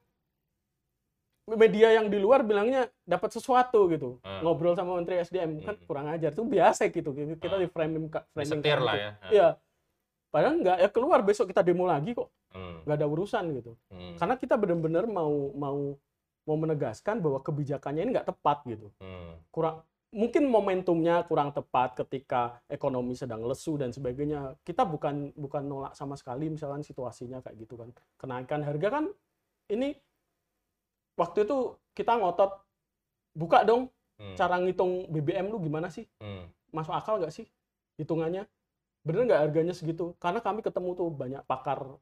[1.50, 4.46] media yang di luar bilangnya dapat sesuatu gitu Hmm.
[4.46, 5.86] ngobrol sama Menteri SDM kan Hmm.
[5.86, 7.64] kurang ajar itu biasa gitu kita Hmm.
[7.64, 9.04] di framing framing kayak lah gitu.
[9.04, 9.12] ya.
[9.30, 9.50] Iya.
[10.30, 14.16] padahal nggak ya keluar besok kita demo lagi kok Hmm, nggak ada urusan gitu hmm,
[14.18, 15.98] karena kita benar-benar mau mau
[16.48, 18.88] mau menegaskan bahwa kebijakannya ini nggak tepat gitu.
[19.02, 24.58] Hmm, kurang mungkin momentumnya kurang tepat ketika ekonomi sedang lesu dan sebagainya.
[24.66, 27.90] Kita bukan bukan nolak sama sekali misalkan situasinya kayak gitu kan.
[28.18, 29.06] Kenaikan harga kan
[29.70, 29.94] ini
[31.20, 32.64] waktu itu kita ngotot
[33.36, 36.10] buka dong hmm, cara ngitung BBM lu gimana sih?
[36.18, 37.46] Hmm, masuk akal nggak sih
[38.02, 38.50] hitungannya?
[39.06, 40.18] Bener nggak harganya segitu?
[40.18, 42.00] Karena kami ketemu tuh banyak pakar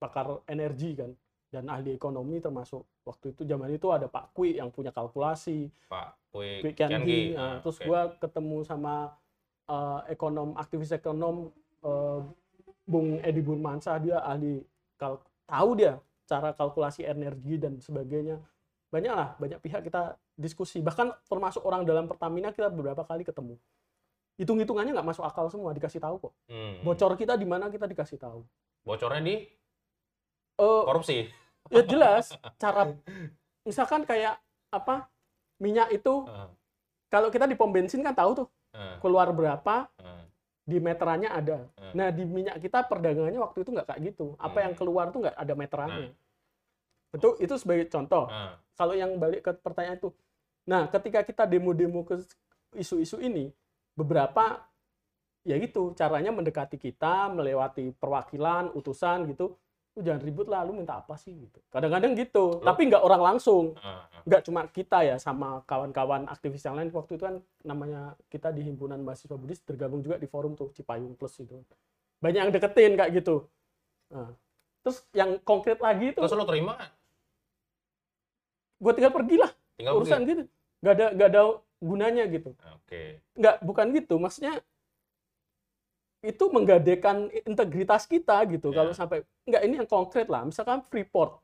[0.00, 1.12] pakar energi kan
[1.50, 5.66] dan ahli ekonomi termasuk waktu itu zaman itu ada Pak Kui yang punya kalkulasi.
[5.90, 6.14] Pak
[6.62, 7.10] and Kiangi.
[7.10, 7.22] Gi.
[7.34, 7.86] Nah, Ah, terus oke.
[7.90, 8.94] gua ketemu sama
[9.66, 11.50] eh, ekonom aktivis ekonom
[11.82, 12.20] eh,
[12.86, 14.62] Bung Edi Burmansyah dia ahli
[14.94, 18.38] kal- tahu dia cara kalkulasi energi dan sebagainya.
[18.90, 20.78] Banyak lah banyak pihak kita diskusi.
[20.78, 23.58] Bahkan termasuk orang dalam Pertamina kita beberapa kali ketemu.
[24.38, 26.32] Hitung-hitungannya nggak masuk akal semua dikasih tahu kok.
[26.46, 28.46] Hmm, bocor kita di mana kita dikasih tahu.
[28.86, 29.36] Bocornya di?
[30.56, 31.28] Eh, korupsi.
[31.68, 32.96] Ya jelas cara
[33.66, 34.40] misalkan kayak
[34.72, 35.10] apa
[35.60, 36.24] minyak itu
[37.12, 38.48] kalau kita di pom bensin kan tahu tuh
[39.04, 39.90] keluar berapa
[40.64, 41.66] di meterannya ada.
[41.92, 44.38] Nah di minyak kita perdagangannya waktu itu nggak kayak gitu.
[44.38, 46.14] Apa yang keluar tuh nggak ada meterannya.
[47.10, 48.30] Betul itu sebagai contoh.
[48.78, 50.14] Kalau yang balik ke pertanyaan itu
[50.68, 52.20] Nah, ketika kita demo-demo ke
[52.76, 53.50] isu-isu ini,
[53.98, 54.62] beberapa
[55.42, 59.56] ya gitu caranya mendekati kita melewati perwakilan, utusan gitu.
[59.98, 61.58] Lu jangan ribut lah, lu minta apa sih gitu.
[61.68, 63.74] Kadang-kadang gitu, Lu- tapi nggak orang langsung.
[63.82, 64.22] Ah, ah.
[64.22, 68.62] Nggak cuma kita ya sama kawan-kawan aktivis yang lain waktu itu kan namanya kita di
[68.62, 71.56] himpunan mahasiswa Buddhis tergabung juga di forum tuh Cipayung Plus itu.
[72.22, 73.48] Banyak yang deketin kayak gitu.
[74.12, 74.30] Nah,
[74.86, 76.76] terus yang konkret lagi itu Terus lu terima
[78.80, 80.30] gue tinggal pergi lah Tinggal urusan pergi?
[80.32, 80.42] gitu.
[80.80, 81.42] Nggak ada nggak ada
[81.80, 82.50] gunanya gitu.
[82.76, 83.02] Oke.
[83.40, 84.60] nggak bukan gitu maksudnya
[86.20, 88.72] itu menggadekan integritas kita gitu.
[88.72, 88.84] Ya.
[88.84, 90.44] kalau sampai nggak ini yang konkret lah.
[90.44, 91.40] Misalkan Freeport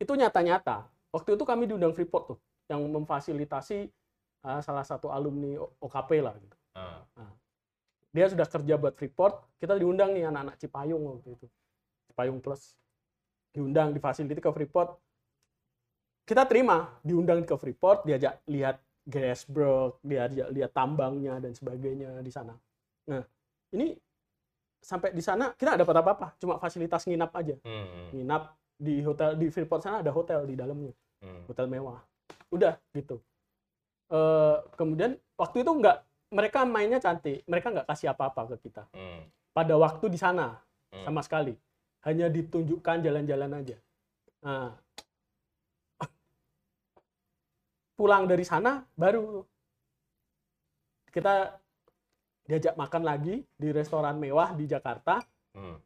[0.00, 0.88] itu nyata-nyata.
[1.12, 3.92] Waktu itu kami diundang Freeport tuh yang memfasilitasi
[4.48, 6.56] uh, salah satu alumni OKP lah gitu.
[6.74, 7.04] Ah,
[8.10, 11.46] dia sudah kerja buat Freeport kita diundang nih anak-anak Cipayung waktu itu.
[12.10, 12.74] Cipayung Plus.
[13.54, 14.98] Diundang difasilitasi ke Freeport.
[16.24, 22.56] Kita terima diundang ke Freeport diajak lihat gasbrook diajak lihat tambangnya dan sebagainya di sana.
[23.12, 23.20] Nah
[23.76, 23.92] ini
[24.84, 27.56] sampai di sana kita nggak dapat apa-apa cuma fasilitas nginap aja.
[27.64, 30.92] Hmm, nginap di hotel di Freeport sana ada hotel di dalamnya.
[31.24, 31.48] Hmm.
[31.48, 32.04] hotel mewah.
[32.52, 33.16] Udah gitu.
[34.12, 35.96] Eh, kemudian waktu itu nggak
[36.36, 37.40] mereka mainnya cantik.
[37.48, 38.84] Mereka nggak kasih apa-apa ke kita.
[38.92, 39.24] Hmm,
[39.56, 40.60] pada waktu di sana
[40.92, 41.08] hmm.
[41.08, 41.56] sama sekali.
[42.04, 43.76] Hanya ditunjukkan jalan-jalan aja.
[44.44, 44.76] Nah.
[47.94, 49.46] Pulang dari sana baru
[51.14, 51.62] kita
[52.44, 55.78] diajak makan lagi di restoran mewah di Jakarta Hmm.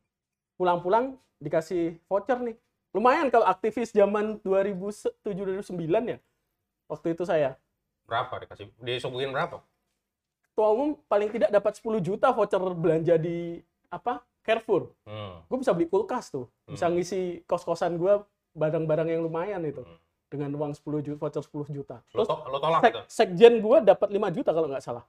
[0.54, 2.56] pulang-pulang dikasih voucher nih
[2.90, 5.70] lumayan kalau aktivis zaman 2007 2009
[6.08, 6.18] ya
[6.86, 7.54] waktu itu saya
[8.02, 8.72] Berapa dikasih?
[8.78, 9.60] Disuguhin berapa?
[10.48, 15.44] ketua umum paling tidak dapat 10 juta voucher belanja di apa Carrefour Hmm.
[15.44, 16.96] gue bisa beli kulkas tuh bisa Hmm.
[16.96, 18.18] ngisi kos-kosan gue
[18.52, 20.00] barang-barang yang lumayan itu Hmm.
[20.26, 23.02] dengan uang 10 juta voucher 10 juta Lo, terus to- lo tolak sek- gitu?
[23.06, 25.04] sekjen gue dapat 5 juta kalau nggak salah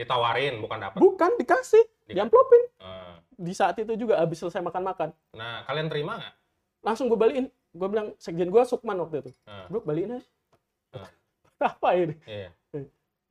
[0.00, 0.98] Ditawarin, bukan dapat.
[0.98, 2.14] bukan dikasih Dikasih.
[2.14, 3.20] diamplopin Ah.
[3.30, 6.34] di saat itu juga habis selesai makan-makan Nah, kalian terima nggak?
[6.80, 9.68] langsung gue balikin gue bilang sekjen gue Sukman waktu itu Ah.
[9.68, 10.28] bro balikin aja
[10.92, 11.08] Ah.
[11.70, 12.50] apa ini Iya.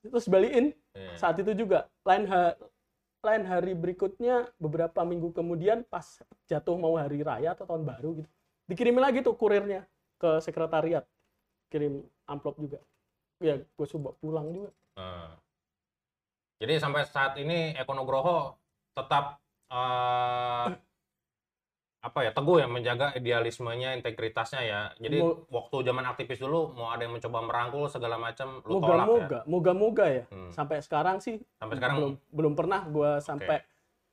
[0.01, 1.13] terus balikin iya.
[1.15, 2.55] saat itu juga lain ha-
[3.19, 6.05] lain hari berikutnya beberapa minggu kemudian pas
[6.45, 8.29] jatuh mau hari raya atau tahun baru gitu
[8.65, 9.83] dikirimin lagi tuh kurirnya
[10.15, 11.03] ke sekretariat
[11.67, 12.79] kirim amplop juga
[13.39, 15.35] ya gue coba pulang juga Ah.
[16.59, 18.59] Jadi sampai saat ini Eko Nugroho
[18.91, 19.39] tetap
[19.71, 20.67] eh,
[21.99, 24.81] apa ya teguh ya menjaga idealismenya, integritasnya ya.
[25.03, 28.87] Jadi Mo- waktu zaman aktivis dulu mau ada yang mencoba merangkul segala macam lu tolak
[28.87, 28.95] ya.
[29.07, 30.51] moga-moga moga-moga ya Hmm.
[30.55, 33.63] sampai sekarang sih Sampai sekarang belum belum pernah gue sampai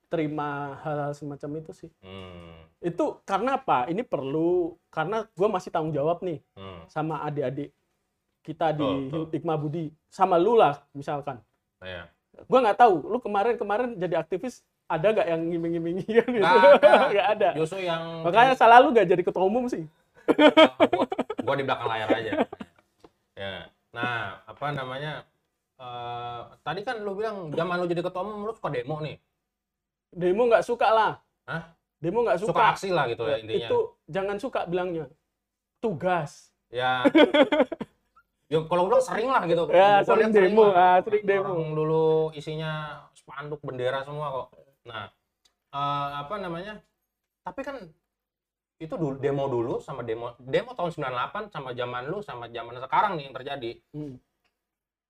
[0.07, 5.95] terima hal-hal semacam itu sih hmm, itu karena apa ini perlu karena gue masih tanggung
[5.95, 7.71] jawab nih hmm, sama adik-adik
[8.43, 8.87] kita di.
[9.35, 11.39] Hikmah Budi sama lu lah misalkan
[11.79, 12.03] nah ya.
[12.39, 16.91] Gue nggak tahu lu kemarin-kemarin jadi aktivis ada nggak yang ngiming-ngimingi gitu Nggak ada.
[17.09, 19.83] nggak ada Justru yang makanya salah lu gak jadi ketua umum sih
[20.27, 21.05] gua,
[21.39, 22.31] gua di belakang layar aja.
[23.33, 23.71] Ya.
[23.89, 25.23] Nah, apa namanya?
[25.75, 29.15] eh, tadi kan lu bilang zaman lu jadi ketua umum lu suka demo nih.
[30.09, 31.11] demo nggak suka lah
[31.43, 31.71] Hah?
[31.97, 33.67] demo nggak Suka, suka, aksi lah gitu ya intinya.
[33.67, 35.05] itu jangan suka bilangnya
[35.77, 37.07] tugas Ya.
[38.47, 39.67] Ya kalau udah sering lah gitu.
[39.75, 40.97] Ya, sering demo, lah.
[40.97, 41.51] ah, sering demo.
[41.51, 44.47] Orang dulu isinya spanduk bendera semua kok.
[44.87, 45.11] Nah,
[45.75, 46.79] eh, apa namanya?
[47.43, 47.75] Tapi kan
[48.77, 53.11] itu dulu demo dulu sama demo demo tahun 98 sama zaman lu sama zaman sekarang
[53.17, 53.71] nih yang terjadi.
[53.91, 54.15] Hmm.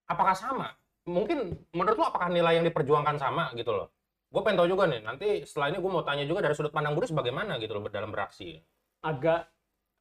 [0.08, 0.71] apakah sama?
[1.04, 3.91] Mungkin menurut lo apakah nilai yang diperjuangkan sama gitu loh?
[4.32, 6.95] Gue pengen tahu juga nih, nanti setelah ini gue mau tanya juga dari sudut pandang
[6.95, 8.56] Buris bagaimana gitu loh dalam beraksi.
[9.04, 9.52] agak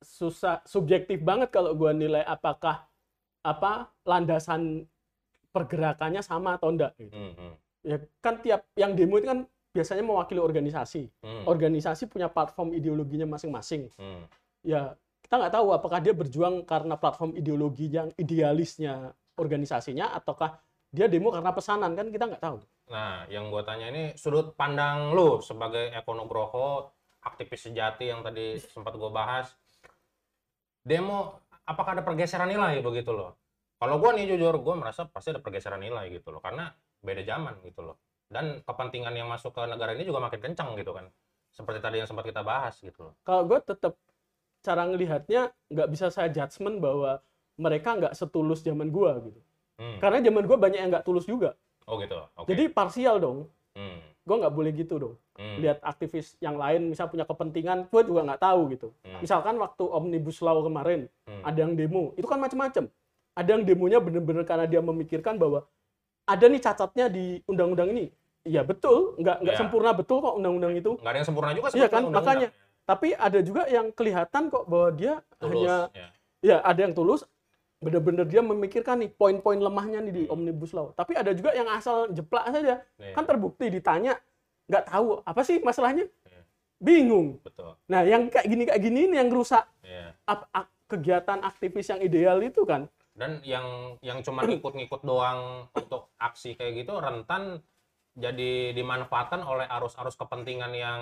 [0.01, 2.85] susah subjektif banget kalau gua nilai apakah
[3.47, 4.83] apa landasan
[5.55, 7.15] pergerakannya sama atau enggak gitu.
[7.15, 7.53] Hmm, hmm,
[7.87, 11.09] ya kan tiap yang demo itu kan biasanya mewakili organisasi.
[11.23, 13.89] Hmm, organisasi punya platform ideologinya masing-masing.
[13.95, 14.27] Hmm,
[14.67, 20.59] ya kita nggak tahu apakah dia berjuang karena platform ideologi yang idealisnya organisasinya ataukah
[20.91, 22.59] dia demo karena pesanan kan kita nggak tahu.
[22.87, 26.95] Nah, yang gue tanya ini sudut pandang lu sebagai Eko Nugroho,
[27.27, 29.51] aktivis sejati yang tadi sempat gue bahas.
[30.87, 33.37] Demo, apakah ada pergeseran nilai begitu loh?
[33.77, 36.73] Kalau gue nih jujur, gue merasa pasti ada pergeseran nilai gitu loh, karena
[37.05, 37.97] beda zaman gitu loh.
[38.27, 41.07] Dan kepentingan yang masuk ke negara ini juga makin kencang gitu kan.
[41.53, 43.15] Seperti tadi yang sempat kita bahas gitu loh.
[43.23, 43.95] kalau gue tetap
[44.61, 47.23] cara ngelihatnya nggak bisa saya judgement bahwa
[47.57, 49.41] mereka nggak setulus zaman gua gitu
[49.77, 50.01] Hmm.
[50.01, 51.53] karena zaman gua banyak yang nggak tulus juga
[51.87, 52.17] Oh gitu.
[52.35, 52.51] Oke.
[52.51, 53.47] jadi parsial dong
[54.27, 58.27] Gua nggak boleh gitu dong hmm, lihat aktivis yang lain misal punya kepentingan gua juga
[58.27, 62.37] nggak tahu gitu hmm, misalkan waktu omnibus law kemarin hmm, ada yang demo itu kan
[62.37, 62.91] macam-macam
[63.37, 65.63] ada yang demonya bener-bener karena dia memikirkan bahwa
[66.27, 68.11] ada nih cacatnya di undang-undang ini.
[68.43, 69.61] Iya betul, nggak nggak Ya.
[69.61, 70.97] sempurna betul kok undang-undang itu.
[70.99, 72.25] nggak ada yang sempurna juga Iya kan, undang-undang.
[72.25, 72.49] makanya.
[72.83, 76.09] Tapi ada juga yang kelihatan kok bahwa dia Tulus, hanya ya.
[76.41, 77.23] ya ada yang tulus
[77.87, 80.35] bener-bener dia memikirkan nih poin-poin lemahnya nih di Hmm.
[80.35, 80.91] omnibus law.
[80.91, 82.83] Tapi ada juga yang asal jeplak saja.
[82.99, 84.19] Iya, Kan terbukti ditanya
[84.67, 86.11] nggak tahu apa sih masalahnya.
[86.27, 86.43] Iya.
[86.77, 87.39] Bingung.
[87.41, 87.79] betul.
[87.87, 89.63] Nah, yang kayak gini kayak gini ini yang rusak
[90.25, 92.91] ap- ak- kegiatan aktivis yang ideal itu kan.
[93.13, 93.65] Dan yang
[94.01, 97.63] yang cuma ngikut-ngikut doang untuk aksi kayak gitu rentan
[98.17, 101.01] jadi dimanfaatkan oleh arus-arus kepentingan yang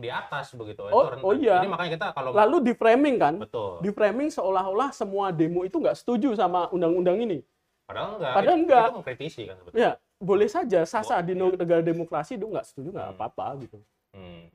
[0.00, 0.88] di atas begitu.
[0.88, 1.22] Itu Oh- rentan.
[1.22, 1.60] oh iya.
[1.60, 3.84] Jadi makanya kita kalau Lalu di framing kan, betul.
[3.84, 7.44] di framing seolah-olah semua demo itu nggak setuju sama undang-undang ini.
[7.84, 8.32] Padahal enggak.
[8.32, 8.86] Padahal itu, enggak.
[8.88, 9.78] Itu mengkritisi kan sebetulnya.
[9.78, 11.52] Ya, boleh saja sah-sah Oh, di iya.
[11.52, 13.16] negara demokrasi itu nggak setuju nggak Hmm.
[13.20, 13.78] apa-apa gitu.
[14.16, 14.48] Hmm.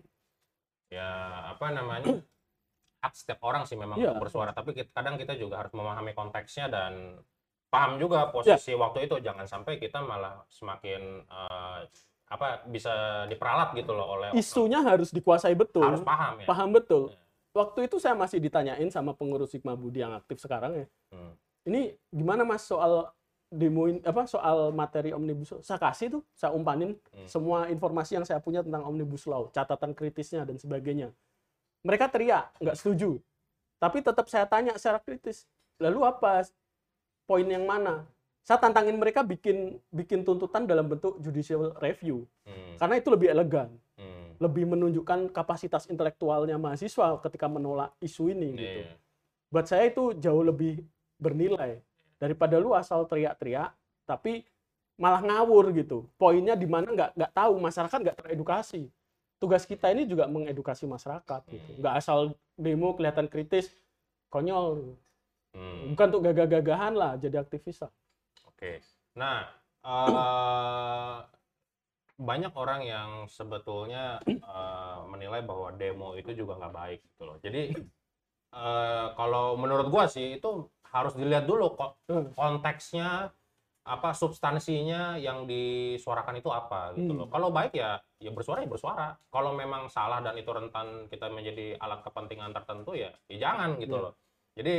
[0.90, 1.10] Ya
[1.54, 2.10] apa namanya?
[3.00, 6.68] hak setiap orang sih memang untuk bersuara, tapi kita, kadang kita juga harus memahami konteksnya
[6.68, 7.16] dan
[7.70, 8.78] paham juga posisi Ya.
[8.78, 11.80] waktu itu jangan sampai kita malah semakin eh,
[12.30, 12.94] apa bisa
[13.26, 15.82] diperalat gitu loh oleh Isunya harus dikuasai betul.
[15.82, 16.46] harus paham ya.
[16.46, 17.10] Paham betul.
[17.10, 17.18] Ya.
[17.50, 20.88] Waktu itu saya masih ditanyain sama pengurus Sigma Budi yang aktif sekarang ya.
[21.10, 21.34] Hmm.
[21.66, 23.10] Ini gimana Mas soal
[23.50, 25.62] demoin apa soal materi omnibus law?
[25.66, 27.26] Saya kasih tuh, saya umpanin Hmm.
[27.26, 31.10] semua informasi yang saya punya tentang omnibus law, catatan kritisnya dan sebagainya.
[31.82, 33.18] Mereka teriak, nggak setuju.
[33.82, 35.50] Tapi tetap saya tanya secara kritis.
[35.82, 36.46] Lalu apa
[37.30, 38.10] poin yang mana?
[38.42, 42.74] Saya tantangin mereka bikin bikin tuntutan dalam bentuk judicial review Hmm.
[42.82, 44.34] karena itu lebih elegan, Hmm.
[44.42, 48.98] lebih menunjukkan kapasitas intelektualnya mahasiswa ketika menolak isu ini gitu Iya.
[49.54, 50.82] buat saya itu jauh lebih
[51.22, 51.78] bernilai
[52.18, 53.70] daripada lu asal teriak-teriak
[54.10, 54.42] tapi
[54.98, 58.90] malah ngawur gitu poinnya di mana nggak nggak tahu masyarakat nggak teredukasi
[59.38, 61.80] tugas kita ini juga mengedukasi masyarakat gitu Hmm.
[61.86, 62.20] nggak asal
[62.58, 63.70] demo kelihatan kritis
[64.28, 64.98] konyol
[65.50, 65.94] Hmm.
[65.94, 67.92] bukan untuk gagah-gagahan lah jadi aktivis lah
[68.46, 68.84] Oke.
[69.16, 69.48] Nah,
[69.82, 71.18] eh,
[72.20, 77.38] banyak orang yang sebetulnya eh, menilai bahwa demo itu juga nggak baik gitu loh.
[77.40, 77.72] Jadi
[78.52, 82.34] eh, kalau menurut gua sih itu harus dilihat dulu kok Hmm.
[82.36, 83.32] konteksnya
[83.88, 87.24] apa substansinya yang disuarakan itu apa gitu Hmm.
[87.24, 87.28] loh.
[87.32, 89.16] Kalau baik ya ya bersuara ya bersuara.
[89.32, 93.96] Kalau memang salah dan itu rentan kita menjadi alat kepentingan tertentu ya ya jangan gitu
[93.96, 94.04] Iya.
[94.04, 94.14] loh.
[94.60, 94.76] Jadi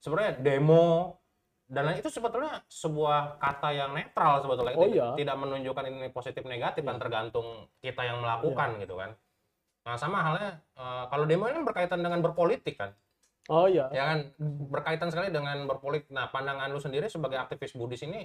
[0.00, 1.16] sebenarnya demo
[1.70, 5.08] dan lain itu sebetulnya sebuah kata yang netral sebetulnya Oh, tidak, iya.
[5.14, 7.02] tidak menunjukkan ini positif negatif kan Iya.
[7.06, 7.46] tergantung
[7.78, 9.14] kita yang melakukan gitu kan.
[9.86, 12.90] Nah sama halnya eh, kalau demo ini kan berkaitan dengan berpolitik kan
[13.48, 14.18] oh iya ya kan
[14.68, 16.10] berkaitan sekali dengan berpolitik.
[16.10, 18.22] Nah, pandangan lu sendiri sebagai aktivis Buddhis ini,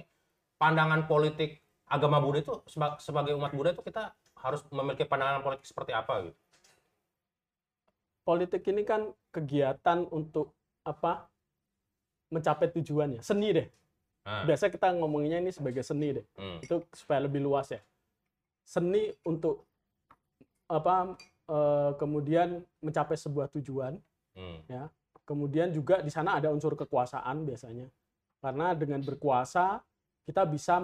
[0.54, 5.66] pandangan politik agama Buddha itu seba- sebagai umat Buddha itu kita harus memiliki pandangan politik
[5.66, 6.38] seperti apa gitu.
[8.22, 10.50] politik ini kan kegiatan untuk
[10.82, 11.26] apa
[12.30, 13.22] mencapai tujuannya.
[13.22, 13.68] Seni deh.
[14.26, 16.26] Nah, biasa kita ngomonginnya ini sebagai seni deh.
[16.34, 17.78] Hmm, itu supaya lebih luas ya.
[18.66, 19.62] Seni untuk
[20.66, 21.14] apa
[21.46, 23.94] eh, kemudian mencapai sebuah tujuan
[24.34, 24.66] hmm,
[25.22, 27.86] kemudian juga di sana ada unsur kekuasaan biasanya.
[28.42, 29.78] Karena dengan berkuasa
[30.26, 30.82] kita bisa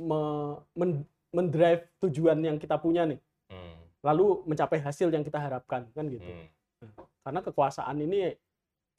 [0.00, 3.20] me- men- mendrive tujuan yang kita punya nih.
[3.52, 6.24] Hmm, lalu mencapai hasil yang kita harapkan kan gitu.
[6.24, 6.48] Hmm,
[7.20, 8.32] karena kekuasaan ini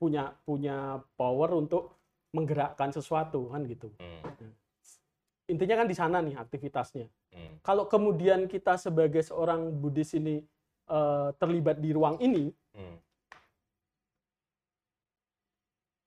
[0.03, 1.95] punya punya power untuk
[2.35, 3.87] menggerakkan sesuatu kan gitu.
[4.03, 4.19] Hmm,
[5.47, 7.07] intinya kan di sana nih aktivitasnya.
[7.31, 10.43] Hmm, kalau kemudian kita sebagai seorang Buddhis ini
[10.91, 12.95] eh, terlibat di ruang ini, hmm,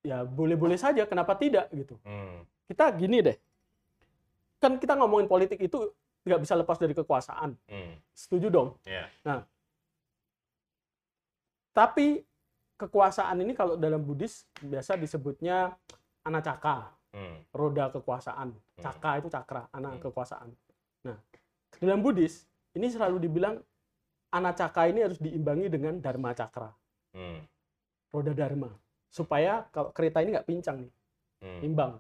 [0.04, 1.96] ya boleh-boleh saja, kenapa tidak gitu.
[2.04, 3.36] hmm, Kita gini deh,
[4.60, 5.88] kan kita ngomongin politik itu
[6.28, 8.68] nggak bisa lepas dari kekuasaan, hmm, setuju dong.
[8.84, 9.08] ya,
[11.72, 12.20] Tapi
[12.76, 15.72] kekuasaan ini kalau dalam Buddhis biasa disebutnya
[16.22, 18.52] anacaka, hmm, roda kekuasaan.
[18.76, 20.02] Caka itu cakra, anak Hmm.
[20.08, 20.48] kekuasaan.
[21.08, 21.16] Nah,
[21.80, 22.44] dalam Buddhis
[22.76, 23.56] ini selalu dibilang
[24.28, 26.68] anacaka ini harus diimbangi dengan dharma cakra.
[27.16, 27.40] hmm,
[28.12, 28.68] roda dharma
[29.08, 30.92] supaya kalau kereta ini nggak pincang nih
[31.40, 31.92] hmm, imbang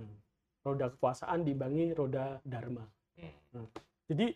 [0.00, 0.16] Hmm.
[0.64, 2.88] roda kekuasaan diimbangi roda dharma
[3.20, 3.68] hmm,
[4.08, 4.32] jadi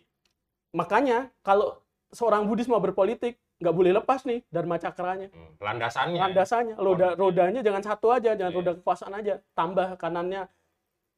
[0.77, 1.81] makanya kalau
[2.13, 5.61] seorang Buddhis mau berpolitik nggak boleh lepas nih dharma cakranya hmm.
[5.61, 6.17] Landasannya.
[6.17, 6.21] ya?
[6.23, 8.57] landasannya roda rodanya jangan satu aja jangan Iya.
[8.57, 10.49] roda kekuasaan aja tambah kanannya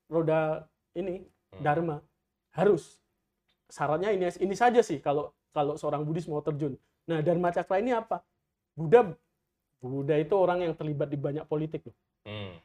[0.08, 1.62] roda ini Hmm.
[1.62, 1.98] dharma
[2.52, 2.98] harus
[3.68, 7.92] syaratnya ini ini saja sih kalau kalau seorang Buddhis mau terjun nah dharma cakra ini
[7.92, 8.26] apa
[8.74, 9.14] Buddha
[9.78, 12.56] Buddha itu orang yang terlibat di banyak politik loh Hmm.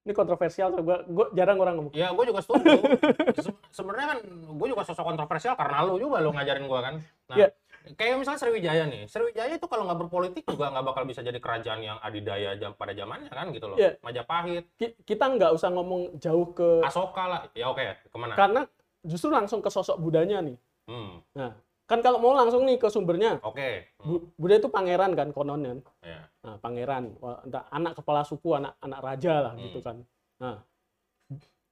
[0.00, 2.80] ini kontroversial gua, gua jarang orang ngomong Ya, gue juga setuju.
[3.44, 4.18] Se- Sebenarnya kan
[4.50, 6.94] gue juga sosok kontroversial karena lu juga lu ngajarin gue kan.
[7.28, 7.48] Nah, Iya.
[7.90, 9.02] Kayak misalnya Sriwijaya nih.
[9.04, 12.92] Sriwijaya itu kalau nggak berpolitik juga nggak bakal bisa jadi kerajaan yang adidaya jam pada
[12.92, 13.76] zamannya kan gitu loh.
[13.76, 13.96] Iya.
[14.00, 17.40] Majapahit, Ki- kita nggak usah ngomong jauh ke Asoka lah.
[17.52, 18.34] Ya oke, ke mana?
[18.34, 18.60] karena
[19.00, 20.56] justru langsung ke sosok Budanya nih.
[20.84, 21.54] Hmm, Nah,
[21.86, 23.96] kan kalau mau langsung nih ke sumbernya, oke.
[23.96, 25.78] Hmm, Bu- Buddha itu pangeran kan konon kan.
[26.02, 26.20] ya.
[26.40, 27.14] Nah, pangeran,
[27.70, 29.62] anak kepala suku, anak anak raja lah Hmm.
[29.62, 29.96] gitu kan.
[30.36, 30.56] Nah,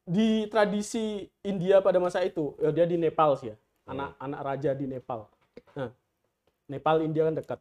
[0.04, 4.70] di tradisi India pada masa itu, ya dia di Nepal sih ya, anak anak raja
[4.72, 5.28] di Nepal.
[5.78, 5.90] Nah,
[6.68, 7.58] Nepal India kan dekat.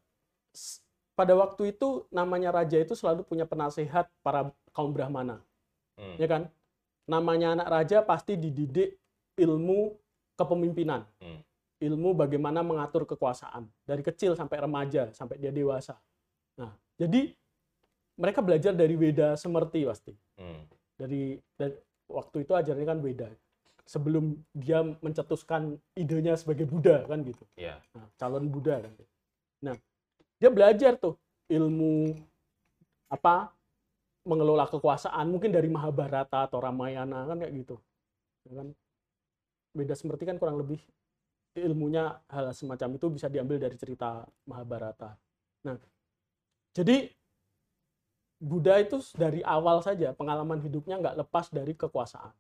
[1.18, 5.42] Pada waktu itu namanya raja itu selalu punya penasehat para kaum Brahmana,
[5.98, 6.46] Hmm, ya kan?
[7.10, 9.02] Namanya anak raja pasti dididik
[9.34, 9.98] ilmu
[10.38, 11.42] kepemimpinan hmm,
[11.82, 15.98] ilmu bagaimana mengatur kekuasaan dari kecil sampai remaja sampai dia dewasa.
[16.58, 16.70] Nah,
[17.02, 17.34] jadi
[18.18, 20.14] mereka belajar dari Weda Semerti pasti.
[20.38, 20.62] hmm.
[20.98, 21.74] Dari, dari
[22.10, 23.30] waktu itu ajarnya kan Weda.
[23.88, 27.48] Sebelum dia mencetuskan idenya sebagai Buddha kan gitu.
[27.56, 27.80] Iya.
[27.96, 28.94] Nah, calon Buddha kan.
[29.64, 29.76] Nah,
[30.38, 31.16] dia belajar tuh
[31.48, 32.12] ilmu
[33.08, 33.56] apa
[34.28, 37.80] mengelola kekuasaan mungkin dari Mahabharata atau Ramayana kan kayak gitu.
[38.44, 38.68] Ya kan?
[39.72, 40.84] Beda seperti kan kurang lebih
[41.56, 45.16] ilmunya hal semacam itu bisa diambil dari cerita Mahabharata.
[45.64, 45.80] Nah,
[46.76, 47.10] jadi
[48.38, 52.36] Buddha itu dari awal saja pengalaman hidupnya nggak lepas dari kekuasaan.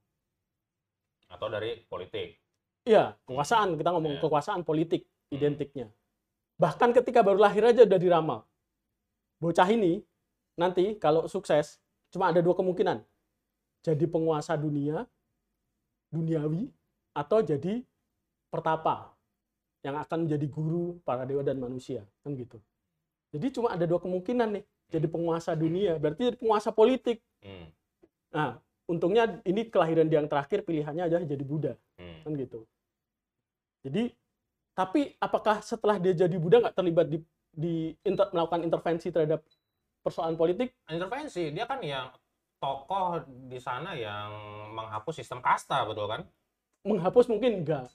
[1.37, 2.41] Atau dari politik.
[2.81, 4.21] Iya, kekuasaan kita ngomong Iya.
[4.25, 5.93] kekuasaan politik identiknya.
[6.57, 8.39] Bahkan ketika baru lahir aja udah diramal.
[9.37, 10.01] Bocah ini
[10.57, 11.77] nanti kalau sukses
[12.09, 13.05] cuma ada dua kemungkinan.
[13.85, 15.05] Jadi penguasa dunia,
[16.09, 16.73] duniawi,
[17.13, 17.85] atau jadi
[18.49, 19.13] pertapa
[19.85, 22.57] yang akan menjadi guru para dewa dan manusia, kan gitu.
[23.29, 24.65] Jadi cuma ada dua kemungkinan nih.
[24.89, 27.21] Jadi penguasa dunia, berarti jadi penguasa politik.
[27.45, 27.69] Hmm,
[28.27, 32.23] Nah, untungnya ini kelahiran dia yang terakhir pilihannya adalah jadi Buddha hmm.
[32.23, 32.59] kan gitu.
[33.83, 34.15] Jadi
[34.77, 37.19] tapi apakah setelah dia jadi Buddha nggak terlibat di,
[37.51, 39.43] di inter- melakukan intervensi terhadap
[40.05, 40.71] persoalan politik?
[40.87, 42.13] Intervensi, dia kan yang
[42.61, 44.29] tokoh di sana yang
[44.73, 46.21] menghapus sistem kasta, betul kan?
[46.85, 47.89] Menghapus mungkin enggak.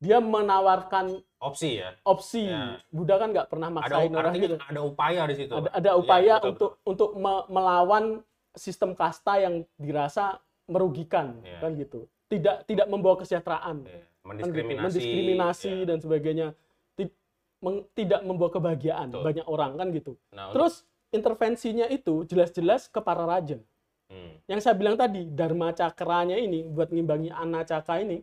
[0.00, 1.96] Dia menawarkan Opsi ya.
[2.04, 2.52] opsi.
[2.52, 2.76] Ya.
[2.92, 4.56] Buddha kan nggak pernah Ada maksain orang artinya gitu.
[4.60, 5.52] ada upaya di situ.
[5.56, 8.04] Ada, ada upaya betul, untuk untuk me- melawan
[8.52, 11.58] sistem kasta yang dirasa merugikan Iya.
[11.60, 12.06] kan gitu.
[12.26, 13.82] Tidak tidak membawa kesejahteraan.
[13.82, 14.26] Iya, kan gitu.
[14.28, 14.84] Mendiskriminasi.
[14.84, 15.86] mendiskriminasi Iya.
[15.86, 16.46] dan sebagainya
[16.92, 17.14] Ti-
[17.58, 19.24] meng- tidak membawa kebahagiaan Betul.
[19.24, 20.74] banyak orang kan gitu Nah, untuk- terus
[21.10, 23.58] intervensinya itu jelas-jelas ke para raja
[24.06, 28.22] hmm, yang saya bilang tadi dharma cakranya ini buat ngimbangi anacaka ini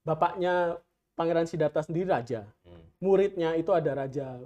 [0.00, 0.80] bapaknya
[1.12, 4.40] pangeran siddhartha sendiri raja hmm, muridnya itu ada raja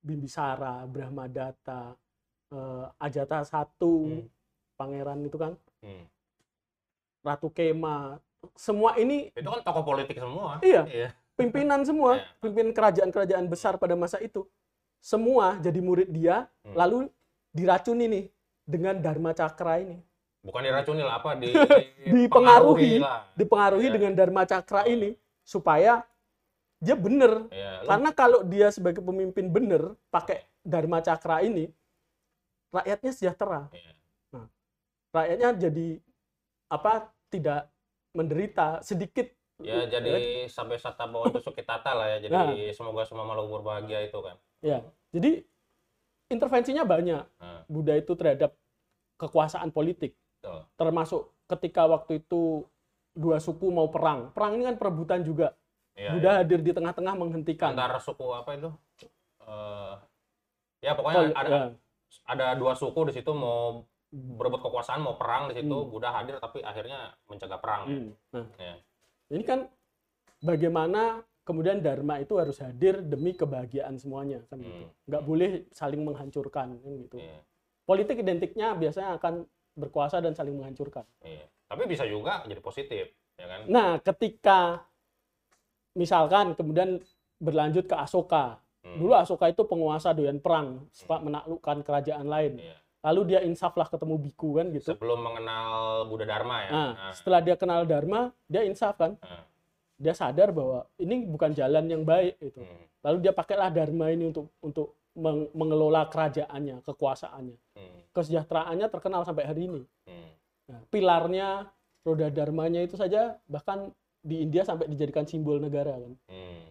[0.00, 1.94] bimbisara brahmadatta
[2.50, 4.26] eh, ajata satu Hmm.
[4.74, 6.04] Pangeran itu kan hmm.
[7.22, 8.18] ratu kema
[8.52, 10.60] semua ini Itu kan tokoh politik semua.
[10.60, 10.84] Iya.
[10.86, 11.08] Iya.
[11.34, 12.30] pimpinan semua, Iya.
[12.38, 14.46] pimpinan kerajaan-kerajaan besar pada masa itu.
[15.00, 16.76] Semua jadi murid dia, Hmm.
[16.76, 16.98] lalu
[17.50, 18.24] diracuni nih
[18.62, 19.98] dengan Dharma Cakra ini.
[20.40, 21.50] Bukan diracuni lah apa di,
[22.14, 23.00] Dipengaruhi.
[23.00, 23.24] lah.
[23.32, 23.94] Dipengaruhi Iya.
[23.96, 26.04] dengan Dharma Cakra ini supaya
[26.78, 27.48] dia bener.
[27.48, 31.66] Iya, lu- Karena kalau dia sebagai pemimpin bener pakai Dharma Cakra ini,
[32.70, 33.72] rakyatnya sejahtera.
[33.72, 33.90] Iya.
[35.14, 35.88] Rakyatnya jadi
[36.74, 37.14] apa?
[37.30, 37.62] Tidak
[38.18, 39.30] menderita sedikit.
[39.62, 42.26] Ya jadi sampai sata bawa tusuk tata lah ya.
[42.26, 42.74] Jadi Nah.
[42.74, 44.34] semoga semua makhluk berbahagia itu kan.
[44.64, 44.82] Ya,
[45.14, 45.44] jadi
[46.32, 47.22] intervensinya banyak.
[47.38, 48.58] Nah, Buddha itu terhadap
[49.18, 50.18] kekuasaan politik.
[50.44, 50.60] betul.
[50.76, 52.68] termasuk ketika waktu itu
[53.16, 54.28] dua suku mau perang.
[54.36, 55.56] Perang ini kan perebutan juga.
[55.96, 56.38] Iya, Buddha iya.
[56.44, 57.72] hadir di tengah-tengah menghentikan.
[57.72, 58.68] Antara suku apa itu?
[59.40, 59.94] Eh,
[60.84, 61.64] ya pokoknya ada ya.
[62.28, 65.90] ada dua suku di situ mau berebut kekuasaan mau perang di situ Hmm.
[65.90, 67.82] Buddha hadir tapi akhirnya mencegah perang.
[67.84, 67.90] ya.
[67.90, 68.10] Hmm.
[68.30, 68.74] Nah, Ya.
[69.28, 69.66] ini kan
[70.38, 71.02] bagaimana
[71.42, 74.86] kemudian Dharma itu harus hadir demi kebahagiaan semuanya kan gitu.
[74.86, 74.90] Hmm.
[75.04, 77.18] Nggak boleh saling menghancurkan kan gitu.
[77.18, 77.38] Iya,
[77.84, 81.04] Politik identiknya biasanya akan berkuasa dan saling menghancurkan.
[81.20, 81.44] iya.
[81.64, 83.60] Tapi bisa juga jadi positif, ya kan?
[83.66, 84.84] Nah, ketika
[85.92, 87.00] misalkan kemudian
[87.36, 88.60] berlanjut ke Asoka.
[88.80, 89.00] Hmm.
[89.00, 92.60] Dulu Asoka itu penguasa doyan perang, suka menaklukkan kerajaan lain.
[92.60, 92.76] Iya.
[93.04, 94.96] Lalu dia insaf lah ketemu biku kan gitu.
[94.96, 95.68] Sebelum mengenal
[96.08, 96.70] Buddha Dharma ya.
[96.72, 99.20] Nah, Nah, setelah dia kenal Dharma, dia insaf kan.
[99.20, 99.44] nah,
[99.94, 102.58] Dia sadar bahwa ini bukan jalan yang baik itu.
[102.58, 107.56] hmm, Lalu dia pakailah Dharma ini untuk untuk meng- mengelola kerajaannya, kekuasaannya.
[107.78, 109.82] hmm, Kesejahteraannya terkenal sampai hari ini.
[110.08, 110.30] hmm.
[110.64, 111.48] Nah, pilarnya
[112.02, 116.12] roda dharmanya itu saja bahkan di India sampai dijadikan simbol negara kan.
[116.32, 116.64] hmm.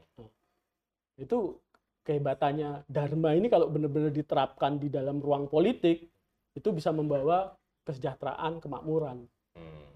[1.18, 1.62] Itu
[2.04, 6.10] kehebatannya dharma ini kalau benar-benar diterapkan di dalam ruang politik
[6.54, 9.26] itu bisa membawa kesejahteraan, kemakmuran.
[9.58, 9.94] hmm.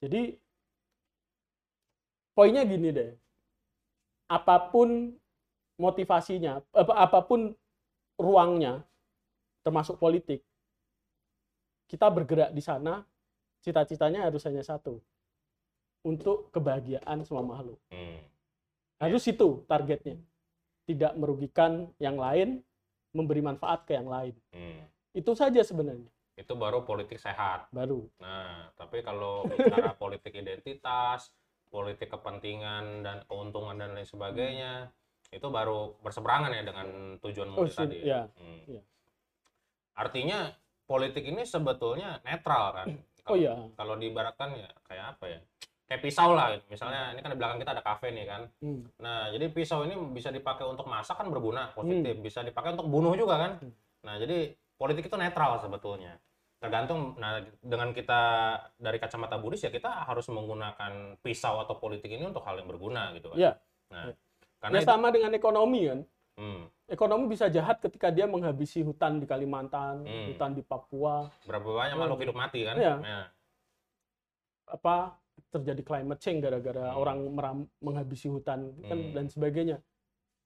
[0.00, 0.36] Jadi
[2.32, 3.12] poinnya gini deh.
[4.30, 5.12] Apa pun
[5.76, 7.52] motivasinya, apa apa pun
[8.20, 8.84] ruangnya,
[9.64, 10.44] termasuk politik,
[11.90, 13.02] kita bergerak di sana,
[13.64, 15.02] cita-citanya harus hanya satu,
[16.06, 17.80] untuk kebahagiaan semua makhluk.
[17.90, 18.22] Hmm.
[19.02, 20.20] Harus itu targetnya.
[20.86, 22.62] Tidak merugikan yang lain,
[23.10, 24.34] memberi manfaat ke yang lain.
[24.54, 24.86] Hmm.
[25.12, 27.66] Itu saja sebenarnya, Itu baru politik sehat.
[27.70, 28.06] baru.
[28.18, 31.34] Nah, tapi kalau bicara politik identitas,
[31.66, 34.88] politik kepentingan dan keuntungan dan lain sebagainya,
[35.28, 36.86] itu baru berseberangan ya dengan
[37.18, 37.98] tujuan Oh, tadi.
[37.98, 38.60] sud- ya, Hmm.
[38.66, 38.82] iya.
[39.94, 40.50] Artinya
[40.84, 42.86] politik ini sebetulnya netral kan.
[43.26, 43.54] Oh Kalau- iya.
[43.76, 45.40] Kalau diibaratkan ya kayak apa ya?
[45.86, 46.54] Kayak pisau lah.
[46.66, 48.42] Misalnya ini kan di belakang kita ada kafe nih kan.
[48.62, 48.86] Hmm.
[48.96, 52.14] Nah, jadi pisau ini bisa dipakai untuk masak kan berguna, positif.
[52.16, 53.52] Bisa dipakai untuk bunuh juga kan.
[53.58, 53.74] Hmm.
[54.00, 56.16] Nah, jadi politik itu netral sebetulnya.
[56.56, 58.20] Tergantung, nah dengan kita
[58.76, 63.12] dari kacamata Buddhis ya kita harus menggunakan pisau atau politik ini untuk hal yang berguna
[63.12, 63.36] gitu kan.
[63.36, 63.52] Iya.
[63.92, 64.14] Nah, Iya.
[64.60, 66.00] karena Ya itu, sama dengan ekonomi kan.
[66.40, 70.26] hmm, Ekonomi bisa jahat ketika dia menghabisi hutan di Kalimantan, Hmm.
[70.32, 72.00] hutan di Papua, berapa banyak Hmm.
[72.02, 72.74] makhluk hidup mati kan?
[72.76, 72.94] Iya.
[72.98, 73.24] Nah,
[74.66, 75.16] apa
[75.50, 76.98] terjadi climate change gara-gara Hmm.
[76.98, 79.12] orang meram- menghabisi hutan kan Hmm.
[79.14, 79.78] dan sebagainya.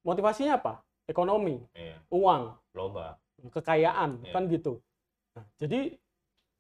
[0.04, 0.84] Motivasinya apa?
[1.04, 3.16] Ekonomi, iya, uang, loba.
[3.50, 4.32] Kekayaan Iya.
[4.32, 4.80] kan gitu.
[5.36, 5.96] Nah, jadi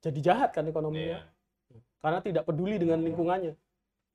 [0.04, 1.24] jadi jahat kan ekonominya
[1.72, 1.80] Iya.
[2.04, 3.56] karena tidak peduli dengan lingkungannya.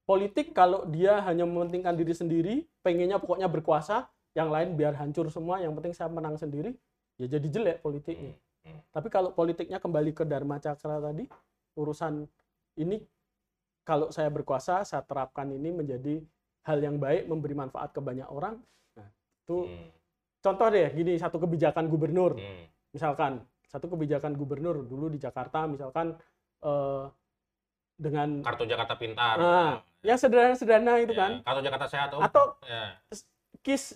[0.05, 5.61] Politik kalau dia hanya mementingkan diri sendiri, pengennya pokoknya berkuasa, yang lain biar hancur semua,
[5.61, 6.74] yang penting saya menang sendiri,
[7.17, 8.34] ya jadi jelek politiknya.
[8.65, 8.74] Hmm.
[8.74, 8.82] Hmm.
[8.93, 11.30] Tapi kalau politiknya kembali ke Dharma Cakra tadi,
[11.78, 12.26] urusan
[12.78, 13.05] ini
[13.86, 16.22] kalau saya berkuasa, saya terapkan ini menjadi
[16.65, 18.61] hal yang baik, memberi manfaat ke banyak orang.
[18.97, 19.09] Nah,
[19.45, 19.89] itu Hmm.
[20.40, 22.66] Contoh deh, gini satu kebijakan gubernur, Hmm.
[22.90, 23.32] misalkan
[23.64, 26.16] satu kebijakan gubernur dulu di Jakarta, misalkan
[26.60, 27.04] eh,
[27.96, 29.36] dengan Kartu Jakarta Pintar.
[29.36, 29.72] Nah,
[30.02, 32.10] yang sederhana-sederhana itu Ya, kan, Kartu Jakarta Sehat.
[32.12, 32.20] oh.
[32.20, 32.96] atau ya,
[33.60, 33.96] kis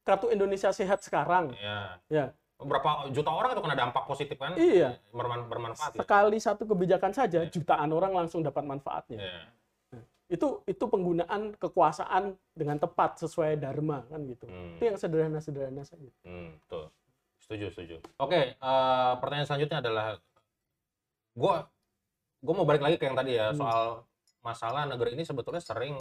[0.00, 1.98] kartu Indonesia Sehat sekarang, ya.
[2.08, 2.26] ya
[2.56, 4.52] Berapa juta orang itu kena dampak positif kan?
[4.54, 5.94] iya Berman- bermanfaat.
[5.94, 5.98] ya?
[5.98, 7.48] sekali satu kebijakan saja Iya.
[7.48, 9.16] jutaan orang langsung dapat manfaatnya.
[9.18, 9.40] Ya.
[10.30, 14.78] Itu itu penggunaan kekuasaan dengan tepat sesuai dharma kan gitu Hmm.
[14.78, 16.86] itu yang sederhana sederhana saja Hmm, betul.
[17.42, 17.96] Setuju, setuju.
[18.22, 20.06] Oke, eh, pertanyaan selanjutnya adalah
[21.34, 21.66] gua
[22.38, 23.58] gua mau balik lagi ke yang tadi ya Hmm.
[23.58, 24.06] soal
[24.40, 25.98] masalah negeri ini sebetulnya sering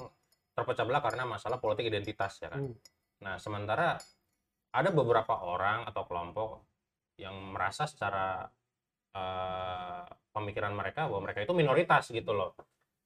[0.54, 2.70] terpecah belah karena masalah politik identitas ya kan.
[2.70, 2.76] Hmm.
[3.26, 3.98] Nah, sementara
[4.70, 6.62] ada beberapa orang atau kelompok
[7.18, 8.46] yang merasa secara
[9.10, 12.54] eh, pemikiran mereka bahwa mereka itu minoritas gitu loh.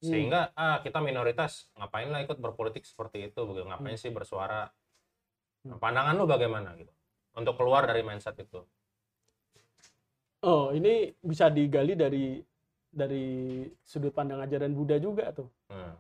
[0.04, 0.12] Hmm.
[0.12, 4.68] Sehingga ah kita minoritas, ngapain lah ikut berpolitik seperti itu, begitu ngapain sih bersuara?
[5.64, 5.80] Nah, Hmm.
[5.80, 6.92] pandangan lu bagaimana gitu?
[7.40, 8.60] Untuk keluar dari mindset itu.
[10.44, 12.36] oh ini bisa digali dari
[12.92, 15.96] dari sudut pandang ajaran Buddha juga tuh Hmm.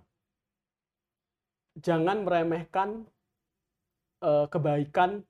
[1.80, 3.08] jangan meremehkan
[4.20, 5.24] eh, kebaikan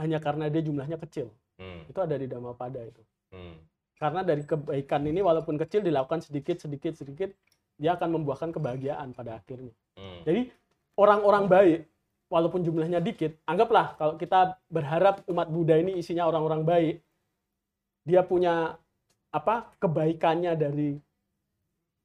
[0.00, 1.28] hanya karena dia jumlahnya kecil
[1.60, 1.84] Hmm.
[1.84, 3.60] itu ada di Dhammapada itu Hmm.
[4.00, 7.36] karena dari kebaikan ini walaupun kecil dilakukan sedikit sedikit sedikit
[7.80, 10.22] dia akan membuahkan kebahagiaan pada akhirnya Hmm.
[10.24, 10.48] Jadi
[10.96, 11.80] orang-orang baik,
[12.32, 16.96] walaupun jumlahnya dikit, anggaplah kalau kita berharap umat Buddha ini isinya orang-orang baik,
[18.08, 18.80] dia punya
[19.28, 20.96] apa kebaikannya dari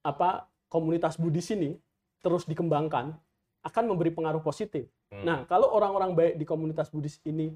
[0.04, 1.74] apa komunitas Buddhis ini
[2.20, 3.16] terus dikembangkan
[3.66, 4.86] akan memberi pengaruh positif.
[5.10, 5.24] Hmm.
[5.26, 7.54] Nah, kalau orang-orang baik di komunitas Buddhis ini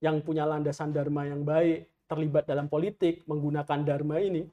[0.00, 4.48] yang punya landasan dharma yang baik, terlibat dalam politik, menggunakan dharma ini,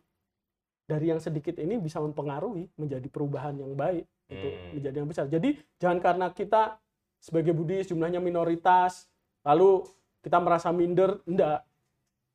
[0.89, 4.69] dari yang sedikit ini bisa mempengaruhi menjadi perubahan yang baik, itu Hmm.
[4.73, 5.25] menjadi yang besar.
[5.29, 6.81] Jadi jangan karena kita
[7.21, 9.05] sebagai Buddhis jumlahnya minoritas,
[9.45, 9.85] lalu
[10.25, 11.61] kita merasa minder, enggak.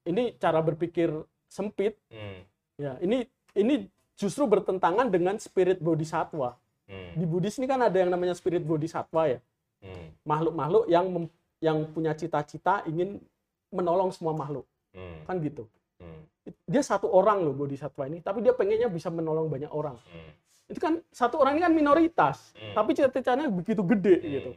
[0.07, 1.11] Ini cara berpikir
[1.50, 2.46] sempit, Hmm.
[2.78, 2.94] ya.
[3.02, 3.26] Ini
[3.59, 6.55] ini justru bertentangan dengan spirit bodhisattva.
[6.86, 7.11] Hmm.
[7.18, 9.40] Di Buddhis ini kan ada yang namanya spirit bodhisattva ya
[9.80, 10.12] Hmm.
[10.22, 13.24] makhluk-makhluk yang mem- yang punya cita-cita ingin
[13.72, 15.24] menolong semua makhluk Hmm.
[15.24, 15.64] kan gitu
[15.96, 16.28] Hmm.
[16.45, 20.32] Dia satu orang loh bodhisattva ini tapi dia pengennya bisa menolong banyak orang Hmm.
[20.66, 22.74] itu kan satu orang ini kan minoritas Hmm.
[22.74, 24.30] tapi cita-citanya begitu gede Hmm.
[24.30, 24.51] gitu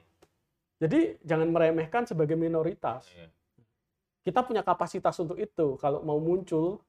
[0.78, 3.32] jadi jangan meremehkan sebagai minoritas Iya.
[4.22, 6.84] kita punya kapasitas untuk itu kalau mau muncul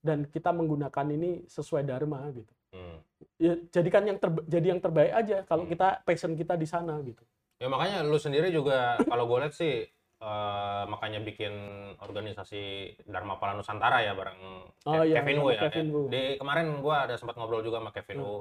[0.00, 2.96] dan kita menggunakan ini sesuai dharma gitu Hmm.
[3.36, 5.70] ya jadikan yang terba- jadi yang terbaik aja kalau Hmm.
[5.70, 7.20] kita passion kita di sana gitu
[7.60, 9.84] Ya makanya lu sendiri juga kalau gue lihat sih
[10.20, 11.52] eh, makanya bikin
[11.98, 12.62] organisasi
[13.04, 14.40] Dharma Pala Nusantara ya bareng
[14.82, 15.60] Oh, Ke- iya, Kevin Wu ya.
[15.62, 15.92] Kevin Ya.
[15.92, 16.02] Wu.
[16.06, 18.26] Di kemarin gue ada sempat ngobrol juga sama Kevin Hmm.
[18.26, 18.38] Wu.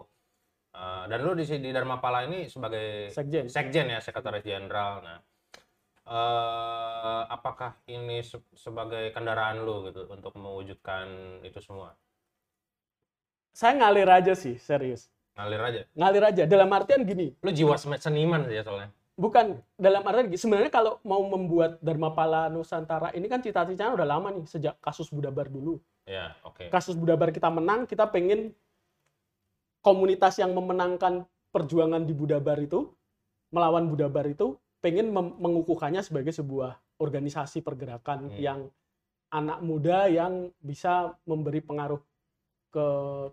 [0.70, 5.02] Eh, dan lu di di Dharma Pala ini sebagai sekjen sekjen ya, sekretaris jenderal.
[5.02, 5.18] Nah,
[6.06, 11.08] eh, apakah ini se- sebagai kendaraan lu gitu untuk mewujudkan
[11.42, 11.96] itu semua?
[13.52, 15.82] saya ngalir aja sih serius Ngalir aja.
[15.92, 18.88] ngalir aja dalam artian gini Lu jiwa seniman ya soalnya.
[19.20, 24.32] Bukan dalam arti sebenarnya kalau mau membuat Dharma Pala Nusantara ini kan cita-citanya udah lama
[24.32, 25.84] nih sejak kasus Budabar dulu.
[26.08, 26.72] Ya, oke.
[26.72, 28.56] Kasus Budabar kita menang, kita pengen
[29.84, 32.88] komunitas yang memenangkan perjuangan di Budabar itu
[33.52, 38.40] melawan Budabar itu pengen mengukuhkannya sebagai sebuah organisasi pergerakan Hmm.
[38.40, 38.60] yang
[39.30, 42.00] anak muda yang bisa memberi pengaruh
[42.72, 42.86] ke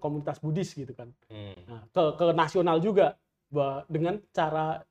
[0.03, 1.15] komunitas Buddhis gitu kan.
[1.31, 1.57] Hmm.
[1.71, 3.15] Nah, ke ke nasional juga
[3.53, 4.83] bahwa dengan cara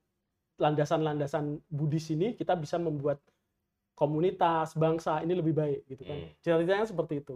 [0.55, 3.19] landasan-landasan Buddhis ini kita bisa membuat
[3.95, 6.17] komunitas bangsa ini lebih baik gitu kan.
[6.19, 6.31] Hmm.
[6.43, 7.35] Cita-citanya seperti itu.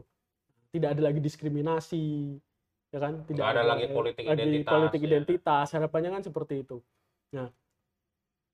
[0.70, 2.36] Tidak ada lagi diskriminasi,
[2.92, 3.24] ya kan?
[3.26, 5.08] Tidak Nggak ada lagi politik lagi identitas, politik ya.
[5.08, 5.68] identitas.
[5.74, 6.78] Harapannya kan seperti itu.
[7.34, 7.48] Nah,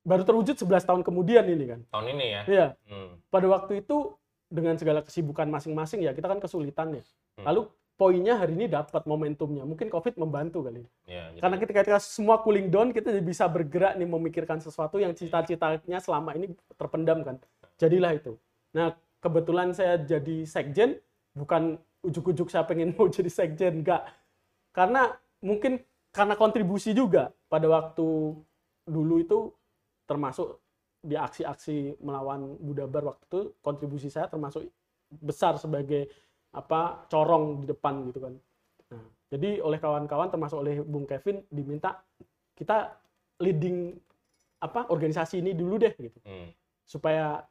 [0.06, 1.82] baru terwujud 11 tahun kemudian ini kan.
[1.92, 2.42] Tahun ini ya.
[2.46, 3.20] Iya, Hmm.
[3.34, 7.04] pada waktu itu dengan segala kesibukan masing-masing ya kita kan kesulitan ya.
[7.42, 7.46] Hmm.
[7.52, 7.62] Lalu
[7.96, 9.64] poinnya hari ini dapat momentumnya.
[9.64, 10.84] Mungkin Covid membantu kali.
[11.08, 15.00] Ya, jadi- Karena ketika kita semua cooling down, kita jadi bisa bergerak nih memikirkan sesuatu
[15.00, 17.40] yang cita-citanya selama ini terpendam kan.
[17.80, 18.36] Jadilah itu.
[18.76, 21.00] Nah, kebetulan saya jadi sekjen,
[21.32, 24.04] bukan ujuk-ujuk saya pengen mau jadi sekjen, enggak.
[24.76, 25.80] Karena mungkin
[26.12, 28.36] karena kontribusi juga pada waktu
[28.88, 29.52] dulu itu
[30.08, 30.60] termasuk
[31.06, 34.68] di aksi-aksi melawan Budabar waktu itu kontribusi saya termasuk
[35.22, 36.10] besar sebagai
[36.56, 38.34] apa corong di depan gitu kan.
[38.96, 42.00] Nah, jadi oleh kawan-kawan termasuk oleh Bung Kevin diminta
[42.56, 42.96] kita
[43.44, 43.92] leading
[44.64, 46.50] apa organisasi ini dulu deh gitu Hmm.
[46.88, 47.44] supaya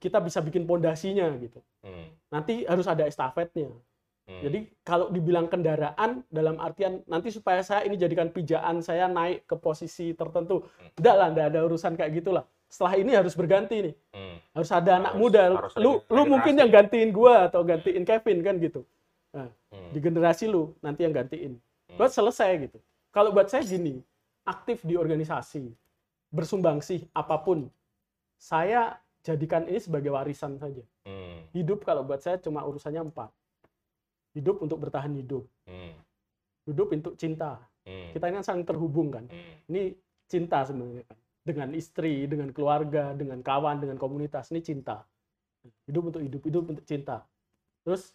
[0.00, 1.60] kita bisa bikin pondasinya gitu.
[1.84, 2.08] Hmm.
[2.32, 3.68] Nanti harus ada estafetnya.
[4.26, 4.42] Hmm.
[4.42, 9.54] Jadi kalau dibilang kendaraan dalam artian nanti supaya saya ini jadikan pijaan saya naik ke
[9.54, 10.66] posisi tertentu.
[10.98, 12.44] Enggak lah, enggak ada urusan kayak gitulah.
[12.66, 13.94] Setelah ini harus berganti nih.
[14.10, 14.36] Hmm.
[14.52, 15.42] Harus ada anak Harus- muda.
[15.54, 18.82] harus Lu lu mungkin yang gantiin gua atau gantiin Kevin kan gitu.
[19.32, 19.90] Nah, Hmm.
[19.94, 21.60] di generasi lu nanti yang gantiin.
[21.60, 21.96] Hmm.
[21.96, 22.78] Buat selesai gitu.
[23.14, 24.02] Kalau buat saya gini,
[24.44, 25.70] aktif di organisasi,
[26.34, 27.70] bersumbangsih apa pun,
[28.36, 30.82] saya jadikan ini sebagai warisan saja.
[31.06, 31.46] Hmm.
[31.54, 33.30] Hidup kalau buat saya cuma urusannya empat.
[34.36, 35.96] Hidup untuk bertahan hidup, Hmm.
[36.68, 37.56] hidup untuk cinta.
[37.86, 38.10] Hmm.
[38.12, 39.24] Kita ini kan saling terhubung kan.
[39.30, 39.54] Hmm.
[39.70, 39.94] Ini
[40.26, 41.18] cinta sebenarnya kan.
[41.46, 44.50] Dengan istri, dengan keluarga, dengan kawan, dengan komunitas.
[44.50, 45.06] Ini cinta.
[45.86, 47.22] Hidup untuk hidup, hidup untuk cinta.
[47.86, 48.10] Terus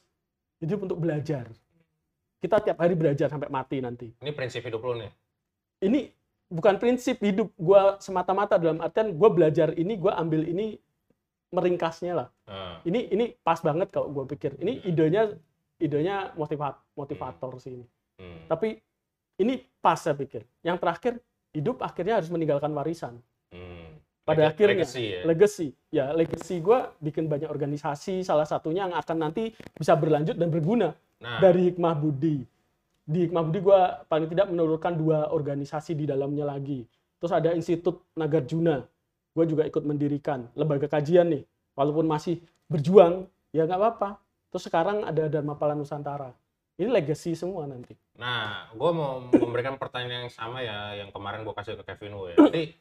[0.59, 1.47] hidup untuk belajar.
[2.43, 4.11] Kita tiap hari belajar sampai mati nanti.
[4.19, 5.11] Ini prinsip hidup lu nih.
[5.79, 6.11] Ini
[6.51, 10.75] bukan prinsip hidup gua semata-mata dalam artian gua belajar ini, gua ambil ini
[11.55, 12.27] meringkasnya lah.
[12.49, 12.84] Hmm.
[12.84, 14.59] Ini ini pas banget kalau gua pikir.
[14.59, 15.32] Ini idenya
[15.79, 17.86] idenya motivat motivator sih ini.
[18.19, 18.43] Hmm.
[18.51, 18.75] Tapi
[19.39, 20.43] ini pas saya pikir.
[20.61, 21.13] Yang terakhir
[21.52, 23.20] hidup akhirnya harus meninggalkan warisan.
[23.52, 23.99] Hmm.
[24.22, 25.22] Pada Leg- akhirnya legacy ya.
[25.26, 25.68] legacy.
[25.91, 30.93] Ya, legacy gua bikin banyak organisasi, salah satunya yang akan nanti bisa berlanjut dan berguna
[31.22, 32.41] Nah, dari Hikmah Budi.
[33.06, 36.86] Di Hikmah Budi gua paling tidak menelurkan dua organisasi di dalamnya lagi.
[37.22, 38.82] Terus ada Institut Nagarjuna.
[39.32, 41.43] Gue juga ikut mendirikan lembaga kajian nih.
[41.78, 44.10] Walaupun masih berjuang, ya nggak apa-apa.
[44.52, 46.34] Terus sekarang ada Dharma Pala Nusantara.
[46.82, 47.93] Ini legacy semua nanti.
[48.17, 52.34] Nah, gue mau memberikan pertanyaan yang sama ya, yang kemarin gue kasih ke Kevin Wu
[52.34, 52.38] ya.
[52.41, 52.73] Jadi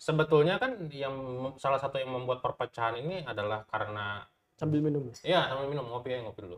[0.00, 1.12] sebetulnya kan yang
[1.60, 4.24] salah satu yang membuat perpecahan ini adalah karena
[4.56, 5.04] Sambil minum.
[5.20, 6.56] ya sambil minum ngopi ya ngopi dulu.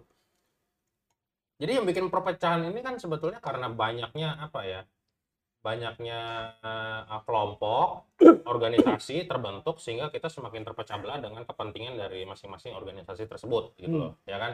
[1.58, 4.80] Jadi yang bikin perpecahan ini kan sebetulnya karena banyaknya apa ya?
[5.66, 6.20] Banyaknya
[6.62, 8.14] eh, kelompok,
[8.46, 14.02] organisasi terbentuk sehingga kita semakin terpecah belah dengan kepentingan dari masing-masing organisasi tersebut gitu Hmm.
[14.06, 14.52] loh, ya kan?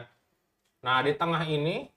[0.81, 1.87] Nah, di tengah ini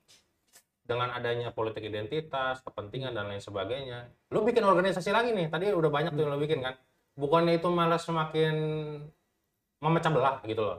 [0.86, 5.50] dengan adanya politik identitas, kepentingan dan lain sebagainya, lu bikin organisasi lagi nih.
[5.50, 6.78] Tadi udah banyak tuh yang lu bikin kan.
[7.18, 8.54] Bukannya itu malah semakin
[9.82, 10.78] memecah belah gitu loh.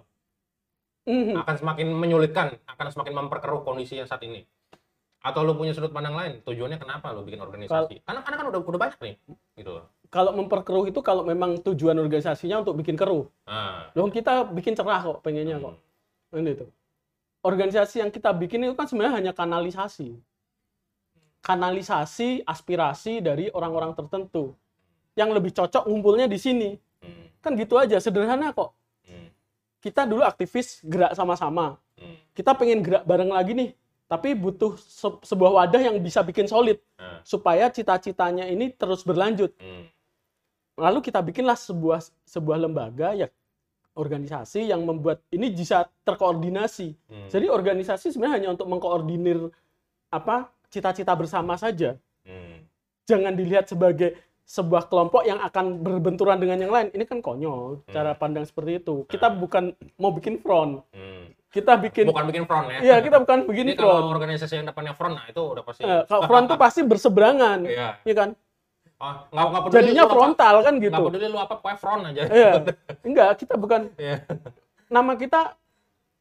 [1.07, 1.35] Mhm.
[1.39, 4.43] Akan semakin menyulitkan, akan semakin memperkeruh kondisi yang saat ini.
[5.23, 7.99] Atau lu punya sudut pandang lain, tujuannya kenapa lu bikin organisasi?
[8.07, 9.15] Karena karena kan udah udah banyak nih,
[9.59, 9.85] gitu loh.
[10.07, 13.27] Kalau memperkeruh itu kalau memang tujuan organisasinya untuk bikin keruh.
[13.43, 15.75] Nah, Loh kita bikin cerah kok, pengennya kok.
[16.31, 16.69] hmm, Ini tuh.
[17.45, 20.17] Organisasi yang kita bikin itu kan sebenarnya hanya kanalisasi.
[21.39, 24.51] Kanalisasi aspirasi dari orang-orang tertentu.
[25.15, 26.69] Yang lebih cocok ngumpulnya di sini.
[27.01, 28.73] hmm, Kan gitu aja, sederhana kok.
[29.07, 29.27] hmm,
[29.79, 31.77] Kita dulu aktivis gerak sama-sama.
[31.95, 33.69] hmm, Kita pengen gerak bareng lagi nih.
[34.07, 36.79] Tapi butuh se- sebuah wadah yang bisa bikin solid.
[37.23, 39.51] Supaya cita-citanya ini terus berlanjut.
[39.59, 39.83] hmm,
[40.77, 43.27] lalu kita bikinlah sebuah sebuah lembaga ya
[43.97, 46.93] organisasi yang membuat ini bisa terkoordinasi.
[46.93, 49.49] hmm, Jadi organisasi sebenarnya hanya untuk mengkoordinir
[50.07, 51.97] apa cita-cita bersama saja.
[52.23, 52.63] hmm,
[53.09, 54.15] Jangan dilihat sebagai
[54.47, 56.87] sebuah kelompok yang akan berbenturan dengan yang lain.
[56.95, 59.03] Ini kan konyol cara pandang seperti itu.
[59.09, 60.85] Kita bukan mau bikin front.
[60.93, 61.35] hmm.
[61.47, 62.79] Kita bikin Bukan bikin front ya.
[62.83, 64.13] Iya, kita bukan bikin kalau front.
[64.19, 65.81] organisasi yang depannya front, nah itu udah pasti.
[65.81, 67.59] Eh, kalau front itu pasti berseberangan.
[67.65, 67.89] Iya.
[68.03, 68.29] Iya kan?
[68.97, 70.89] Ah, nggak nggak peduli Jadinya lu apa- frontal kan gitu.
[70.91, 72.21] Nggak peduli lu apa, pokoknya front aja.
[72.25, 72.51] Iya.
[73.01, 74.17] Enggak, kita bukan Iya.
[74.87, 75.41] nama kita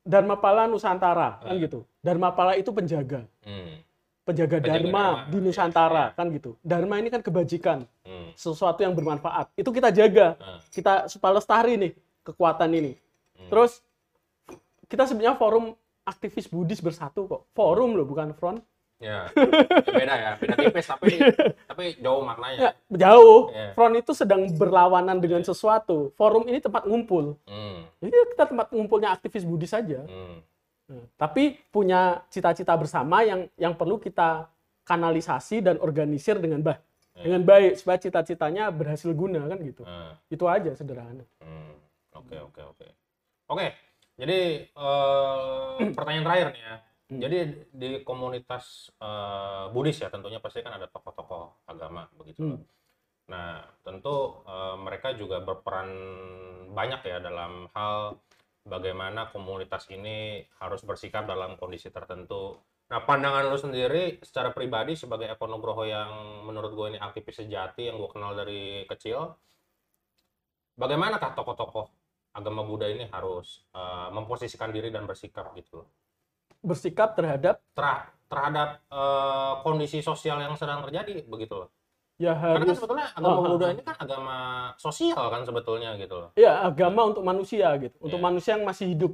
[0.02, 1.64] Dharmapala Nusantara kan Eh.
[1.64, 1.82] gitu.
[1.98, 3.80] Dharmapala itu penjaga, Hmm.
[4.22, 5.26] penjaga, Penjaga dharma, dharma.
[5.26, 6.54] di Nusantara kan gitu.
[6.60, 8.30] Dharma ini kan kebajikan, Hmm.
[8.32, 9.50] sesuatu yang bermanfaat.
[9.54, 10.36] Itu kita jaga.
[10.36, 10.60] Ah.
[10.68, 12.92] Kita supaya lestari nih kekuatan ini.
[13.34, 13.48] Hmm.
[13.48, 13.80] Terus
[14.86, 15.74] kita sebenarnya forum
[16.04, 17.42] aktivis Buddhis bersatu kok.
[17.50, 18.62] Forum loh, bukan front.
[18.96, 19.28] Ya.
[19.84, 21.20] beda ya, beda tipis tapi
[21.70, 22.58] tapi jauh maknanya.
[22.58, 22.70] Ya,
[23.06, 23.52] jauh.
[23.52, 23.76] Iya.
[23.76, 26.16] Front itu sedang berlawanan dengan sesuatu.
[26.16, 27.36] Forum ini tempat ngumpul.
[27.44, 27.84] Hmm.
[28.00, 30.00] Jadi kita tempat ngumpulnya aktivis Buddhis saja.
[30.08, 30.40] Hmm.
[30.86, 34.48] Nah, tapi punya cita-cita bersama yang yang perlu kita
[34.86, 36.80] kanalisasi dan organisir dengan baik
[37.16, 37.24] Iya.
[37.32, 39.82] dengan baik supaya cita-citanya berhasil guna kan gitu.
[39.88, 40.20] Ah.
[40.28, 41.24] Itu aja sederhana.
[41.40, 41.72] Hmm,
[42.12, 42.86] Oke oke oke.
[43.48, 43.72] Oke,
[44.20, 46.76] jadi eh, pertanyaan terakhir nih ya.
[47.06, 47.22] Hmm.
[47.22, 47.38] Jadi
[47.70, 52.42] di komunitas eh, Buddhis ya tentunya pasti kan ada tokoh-tokoh agama begitu.
[52.42, 52.58] Hmm.
[53.30, 55.90] Nah tentu eh, mereka juga berperan
[56.74, 58.18] banyak ya dalam hal
[58.66, 62.58] bagaimana komunitas ini harus bersikap dalam kondisi tertentu.
[62.90, 67.86] Nah pandangan lu sendiri secara pribadi sebagai Eko Nugroho yang menurut gue ini aktivis sejati
[67.86, 69.34] yang gue kenal dari kecil,
[70.74, 71.86] bagaimanakah tokoh-tokoh
[72.34, 76.05] agama Buddha ini harus eh, memposisikan diri dan bersikap gitu loh
[76.66, 81.70] Bersikap terhadap Terha- terhadap eh, kondisi sosial yang sedang terjadi begitu loh.
[82.16, 83.70] ya Karena kan harus sebetulnya agama Buddha ah.
[83.70, 84.36] ini kan agama
[84.76, 86.30] sosial kan sebetulnya gitu loh.
[86.34, 87.94] ya agama untuk manusia gitu.
[88.00, 88.26] Untuk Iya.
[88.26, 89.12] manusia yang masih hidup.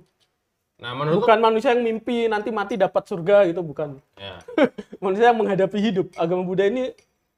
[0.79, 4.01] Nah menurut Bukan manusia yang mimpi nanti mati dapat surga gitu bukan.
[4.17, 4.41] ya,
[5.05, 6.07] Manusia yang menghadapi hidup.
[6.17, 6.95] Agama Buddha ini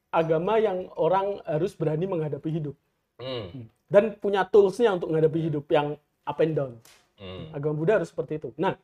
[0.08, 2.76] agama yang orang harus berani menghadapi hidup
[3.18, 6.72] hmm, dan punya toolsnya untuk menghadapi hidup yang up and down.
[7.18, 8.48] hmm, Agama Buddha harus seperti itu.
[8.54, 8.78] Nah,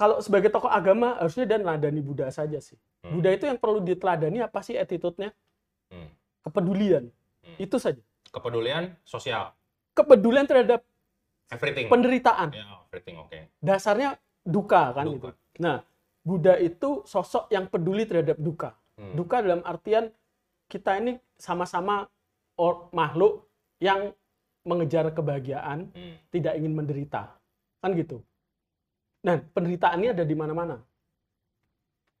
[0.00, 2.80] kalau sebagai tokoh agama harusnya dan ladani Buddha saja sih.
[3.04, 3.20] Hmm.
[3.20, 5.28] Buddha itu yang perlu diteladani apa sih attitude-nya?
[5.92, 6.08] hmm.
[6.48, 7.04] Kepedulian.
[7.44, 7.56] Hmm.
[7.60, 8.00] Itu saja.
[8.30, 9.50] kepedulian sosial,
[9.92, 10.86] Kepedulian terhadap
[11.50, 11.90] everything.
[11.90, 12.54] penderitaan.
[12.54, 13.34] Ya, everything oke.
[13.58, 15.14] Dasarnya duka kan Duka.
[15.18, 15.28] gitu.
[15.60, 15.82] Nah,
[16.22, 18.78] Buddha itu sosok yang peduli terhadap duka.
[18.94, 20.14] Hmm, Duka dalam artian
[20.70, 22.06] kita ini sama-sama
[22.94, 23.50] makhluk
[23.82, 24.14] yang
[24.62, 27.34] mengejar kebahagiaan, hmm, tidak ingin menderita.
[27.82, 28.22] Kan gitu.
[29.20, 30.80] Nah, penderitaan ini ada di mana-mana.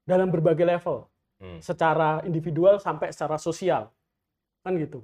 [0.04, 1.06] Dalam berbagai level.
[1.40, 3.88] hmm, secara individual sampai secara sosial
[4.60, 5.00] kan gitu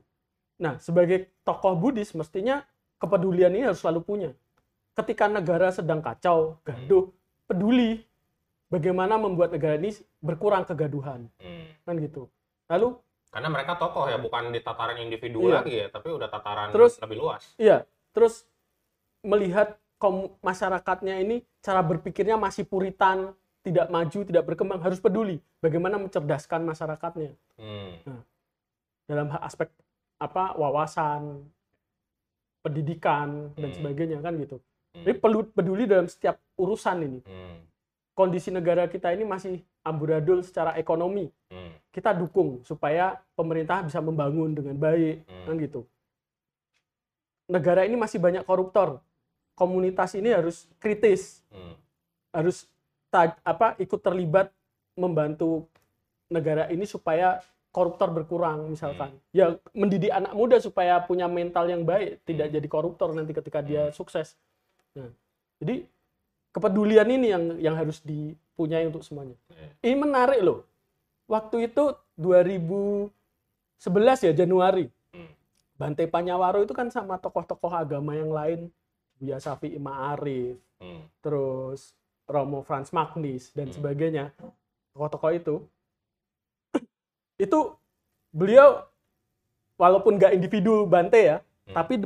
[0.61, 2.61] nah sebagai tokoh Buddhis mestinya
[3.01, 4.30] kepedulian ini harus selalu punya
[4.92, 7.09] ketika negara sedang kacau gaduh
[7.49, 8.05] peduli
[8.68, 11.88] bagaimana membuat negara ini berkurang kegaduhan hmm.
[11.88, 12.28] kan gitu
[12.68, 13.01] lalu
[13.32, 15.61] Karena mereka tokoh ya, bukan di tataran individu Iya.
[15.61, 17.49] lagi ya, tapi udah tataran Terus- lebih luas.
[17.57, 18.44] iya terus
[19.24, 19.80] melihat
[20.44, 23.32] masyarakatnya ini cara berpikirnya masih puritan
[23.64, 28.20] tidak maju tidak berkembang harus peduli bagaimana mencerdaskan masyarakatnya Hmm,
[29.09, 29.72] dalam hal aspek
[30.20, 31.44] apa wawasan,
[32.61, 33.76] pendidikan dan Hmm.
[33.80, 34.61] sebagainya kan gitu.
[34.92, 37.20] hmm, Jadi perlu peduli dalam setiap urusan ini.
[37.24, 37.57] hmm,
[38.16, 41.28] Kondisi negara kita ini masih amburadul secara ekonomi.
[41.49, 45.44] hmm, Kita dukung supaya pemerintah bisa membangun dengan baik Hmm.
[45.49, 45.80] kan gitu.
[47.49, 48.99] Negara ini masih banyak koruptor.
[49.57, 51.75] Komunitas ini harus kritis, hmm,
[52.29, 52.69] harus
[53.09, 54.53] ta- apa ikut terlibat
[54.93, 55.65] membantu
[56.29, 57.41] negara ini supaya
[57.73, 59.17] koruptor berkurang misalkan.
[59.33, 62.55] Ya mendidik anak muda supaya punya mental yang baik, tidak Hmm.
[62.57, 63.93] jadi koruptor nanti ketika dia Hmm.
[63.93, 64.37] sukses.
[64.93, 65.09] Nah,
[65.57, 65.85] jadi
[66.53, 69.37] kepedulian ini yang yang harus dipunyai untuk semuanya.
[69.49, 69.69] Iya.
[69.89, 70.65] Ini menarik loh.
[71.29, 74.89] Waktu itu 2011 ya Januari.
[75.13, 75.33] Hmm.
[75.77, 78.73] Bante Panyawaro itu kan sama tokoh-tokoh agama yang lain,
[79.17, 81.97] Buya Syafi'i Ma'arif, hmm, terus
[82.27, 83.77] Romo Franz Magnis dan Hmm.
[83.77, 84.35] sebagainya
[84.93, 85.55] tokoh-tokoh itu
[87.45, 87.59] itu
[88.31, 88.85] beliau
[89.77, 91.75] walaupun nggak individu Bante ya Hmm.
[91.75, 91.99] tapi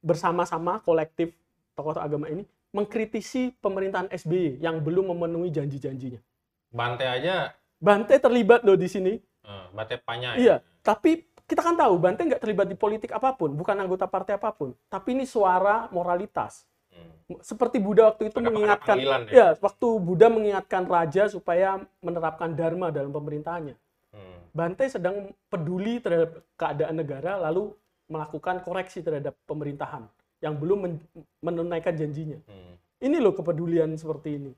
[0.00, 1.34] bersama-sama kolektif
[1.74, 6.20] tokoh-tokoh agama ini mengkritisi pemerintahan SBY yang belum memenuhi janji-janjinya
[6.68, 10.38] Bante aja, Bante terlibat loh di sini eh, Bante Panya ya.
[10.38, 14.34] iya tapi kita kan tahu Bante nggak terlibat di politik apa pun bukan anggota partai
[14.34, 14.74] apa pun.
[14.90, 16.66] Tapi ini suara moralitas.
[16.90, 19.18] Hmm, seperti Buddha waktu itu Ada- ada mengingatkan ya?
[19.30, 23.76] ya waktu Buddha mengingatkan raja supaya menerapkan dharma dalam pemerintahannya.
[24.10, 27.70] Hmm, Bante sedang peduli terhadap keadaan negara lalu
[28.06, 30.06] melakukan koreksi terhadap pemerintahan
[30.38, 31.02] yang belum men-
[31.42, 32.38] menunaikan janjinya.
[32.46, 34.52] Hmm, ini loh kepedulian seperti ini.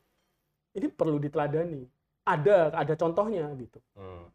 [0.76, 1.84] Ini perlu diteladani.
[2.22, 3.80] Ada ada contohnya gitu.
[3.96, 4.28] Hmm.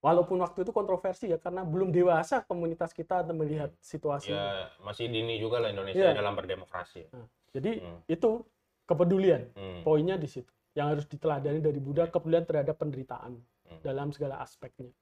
[0.00, 5.08] Walaupun waktu itu kontroversi ya karena belum dewasa komunitas kita untuk melihat situasi Ya masih
[5.08, 6.14] dini juga lah Indonesia Iya.
[6.14, 7.08] dalam berdemokrasi.
[7.50, 8.00] jadi Hmm.
[8.06, 8.44] itu
[8.84, 13.80] kepedulian Hmm, poinnya di situ yang harus diteladani dari Buddha kepedulian terhadap penderitaan Hmm.
[13.82, 14.92] dalam segala aspeknya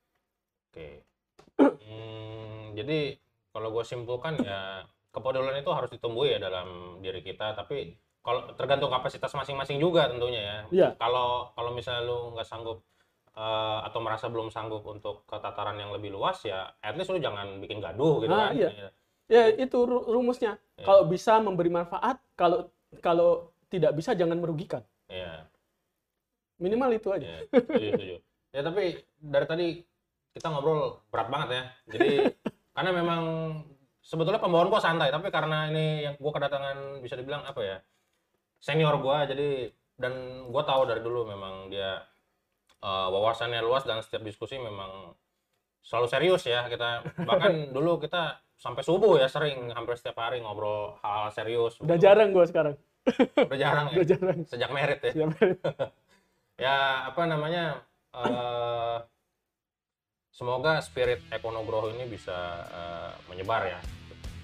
[0.70, 1.06] Oke.
[1.58, 3.14] Hmm, jadi
[3.54, 4.82] kalau gue simpulkan ya
[5.14, 10.42] kepedulian itu harus ditumbuhi ya dalam diri kita, tapi kalau tergantung kapasitas masing-masing juga tentunya
[10.42, 10.58] ya.
[10.74, 10.88] Iya.
[10.98, 12.82] Kalau kalau misalnya lu nggak sanggup
[13.34, 17.18] eh, atau merasa belum sanggup untuk ke tataran yang lebih luas ya, at least lu
[17.18, 18.54] jangan bikin gaduh gitu Ah, kan.
[18.54, 18.88] iya.
[19.24, 20.60] Ya itu ru- rumusnya.
[20.76, 20.84] Iya.
[20.84, 22.68] Kalau bisa memberi manfaat, kalau
[23.00, 23.30] kalau
[23.66, 24.84] tidak bisa jangan merugikan.
[25.08, 25.48] Iya.
[26.60, 27.26] Minimal itu aja.
[27.26, 28.16] Iya, setuju, setuju.
[28.54, 28.82] Ya tapi
[29.18, 29.66] dari tadi
[30.30, 31.62] kita ngobrol berat banget ya.
[31.90, 32.10] Jadi
[32.74, 33.22] karena memang
[33.98, 37.78] sebetulnya pembawaan gua santai, tapi karena ini yang gua kedatangan bisa dibilang apa ya
[38.60, 40.12] senior gua, jadi dan
[40.48, 41.98] gua tahu dari dulu memang dia
[42.84, 45.16] eh, wawasannya luas dan setiap diskusi memang
[45.80, 50.94] selalu serius ya kita bahkan dulu kita sampai subuh ya sering hampir setiap hari ngobrol
[51.00, 52.76] hal, -hal serius Udah jarang gua sekarang.
[53.36, 54.38] udah jarang ya Udah jarang.
[54.48, 55.26] sejak merit ya Ya,
[56.64, 56.76] ya
[57.08, 57.64] apa namanya
[58.14, 58.98] eh
[60.30, 62.34] semoga spirit Ekonogroho ini bisa
[62.70, 63.80] eh, menyebar ya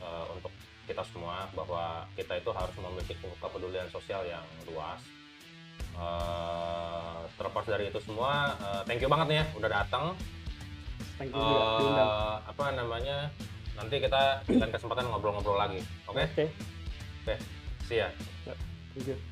[0.01, 0.53] eh, untuk
[0.85, 4.99] kita semua bahwa kita itu harus memiliki kepedulian sosial yang luas.
[6.01, 10.05] Eh, terlepas dari itu semua, eh, thank you banget nih ya udah datang.
[11.21, 12.09] Thank you juga diundang.
[12.09, 13.17] Eh, apa namanya?
[13.77, 15.81] Nanti kita dengan kesempatan ngobrol-ngobrol lagi.
[16.09, 16.25] Oke?
[16.25, 16.47] Oke.
[17.25, 17.35] Oke.
[17.85, 18.09] See ya.
[18.97, 19.30] Thank you.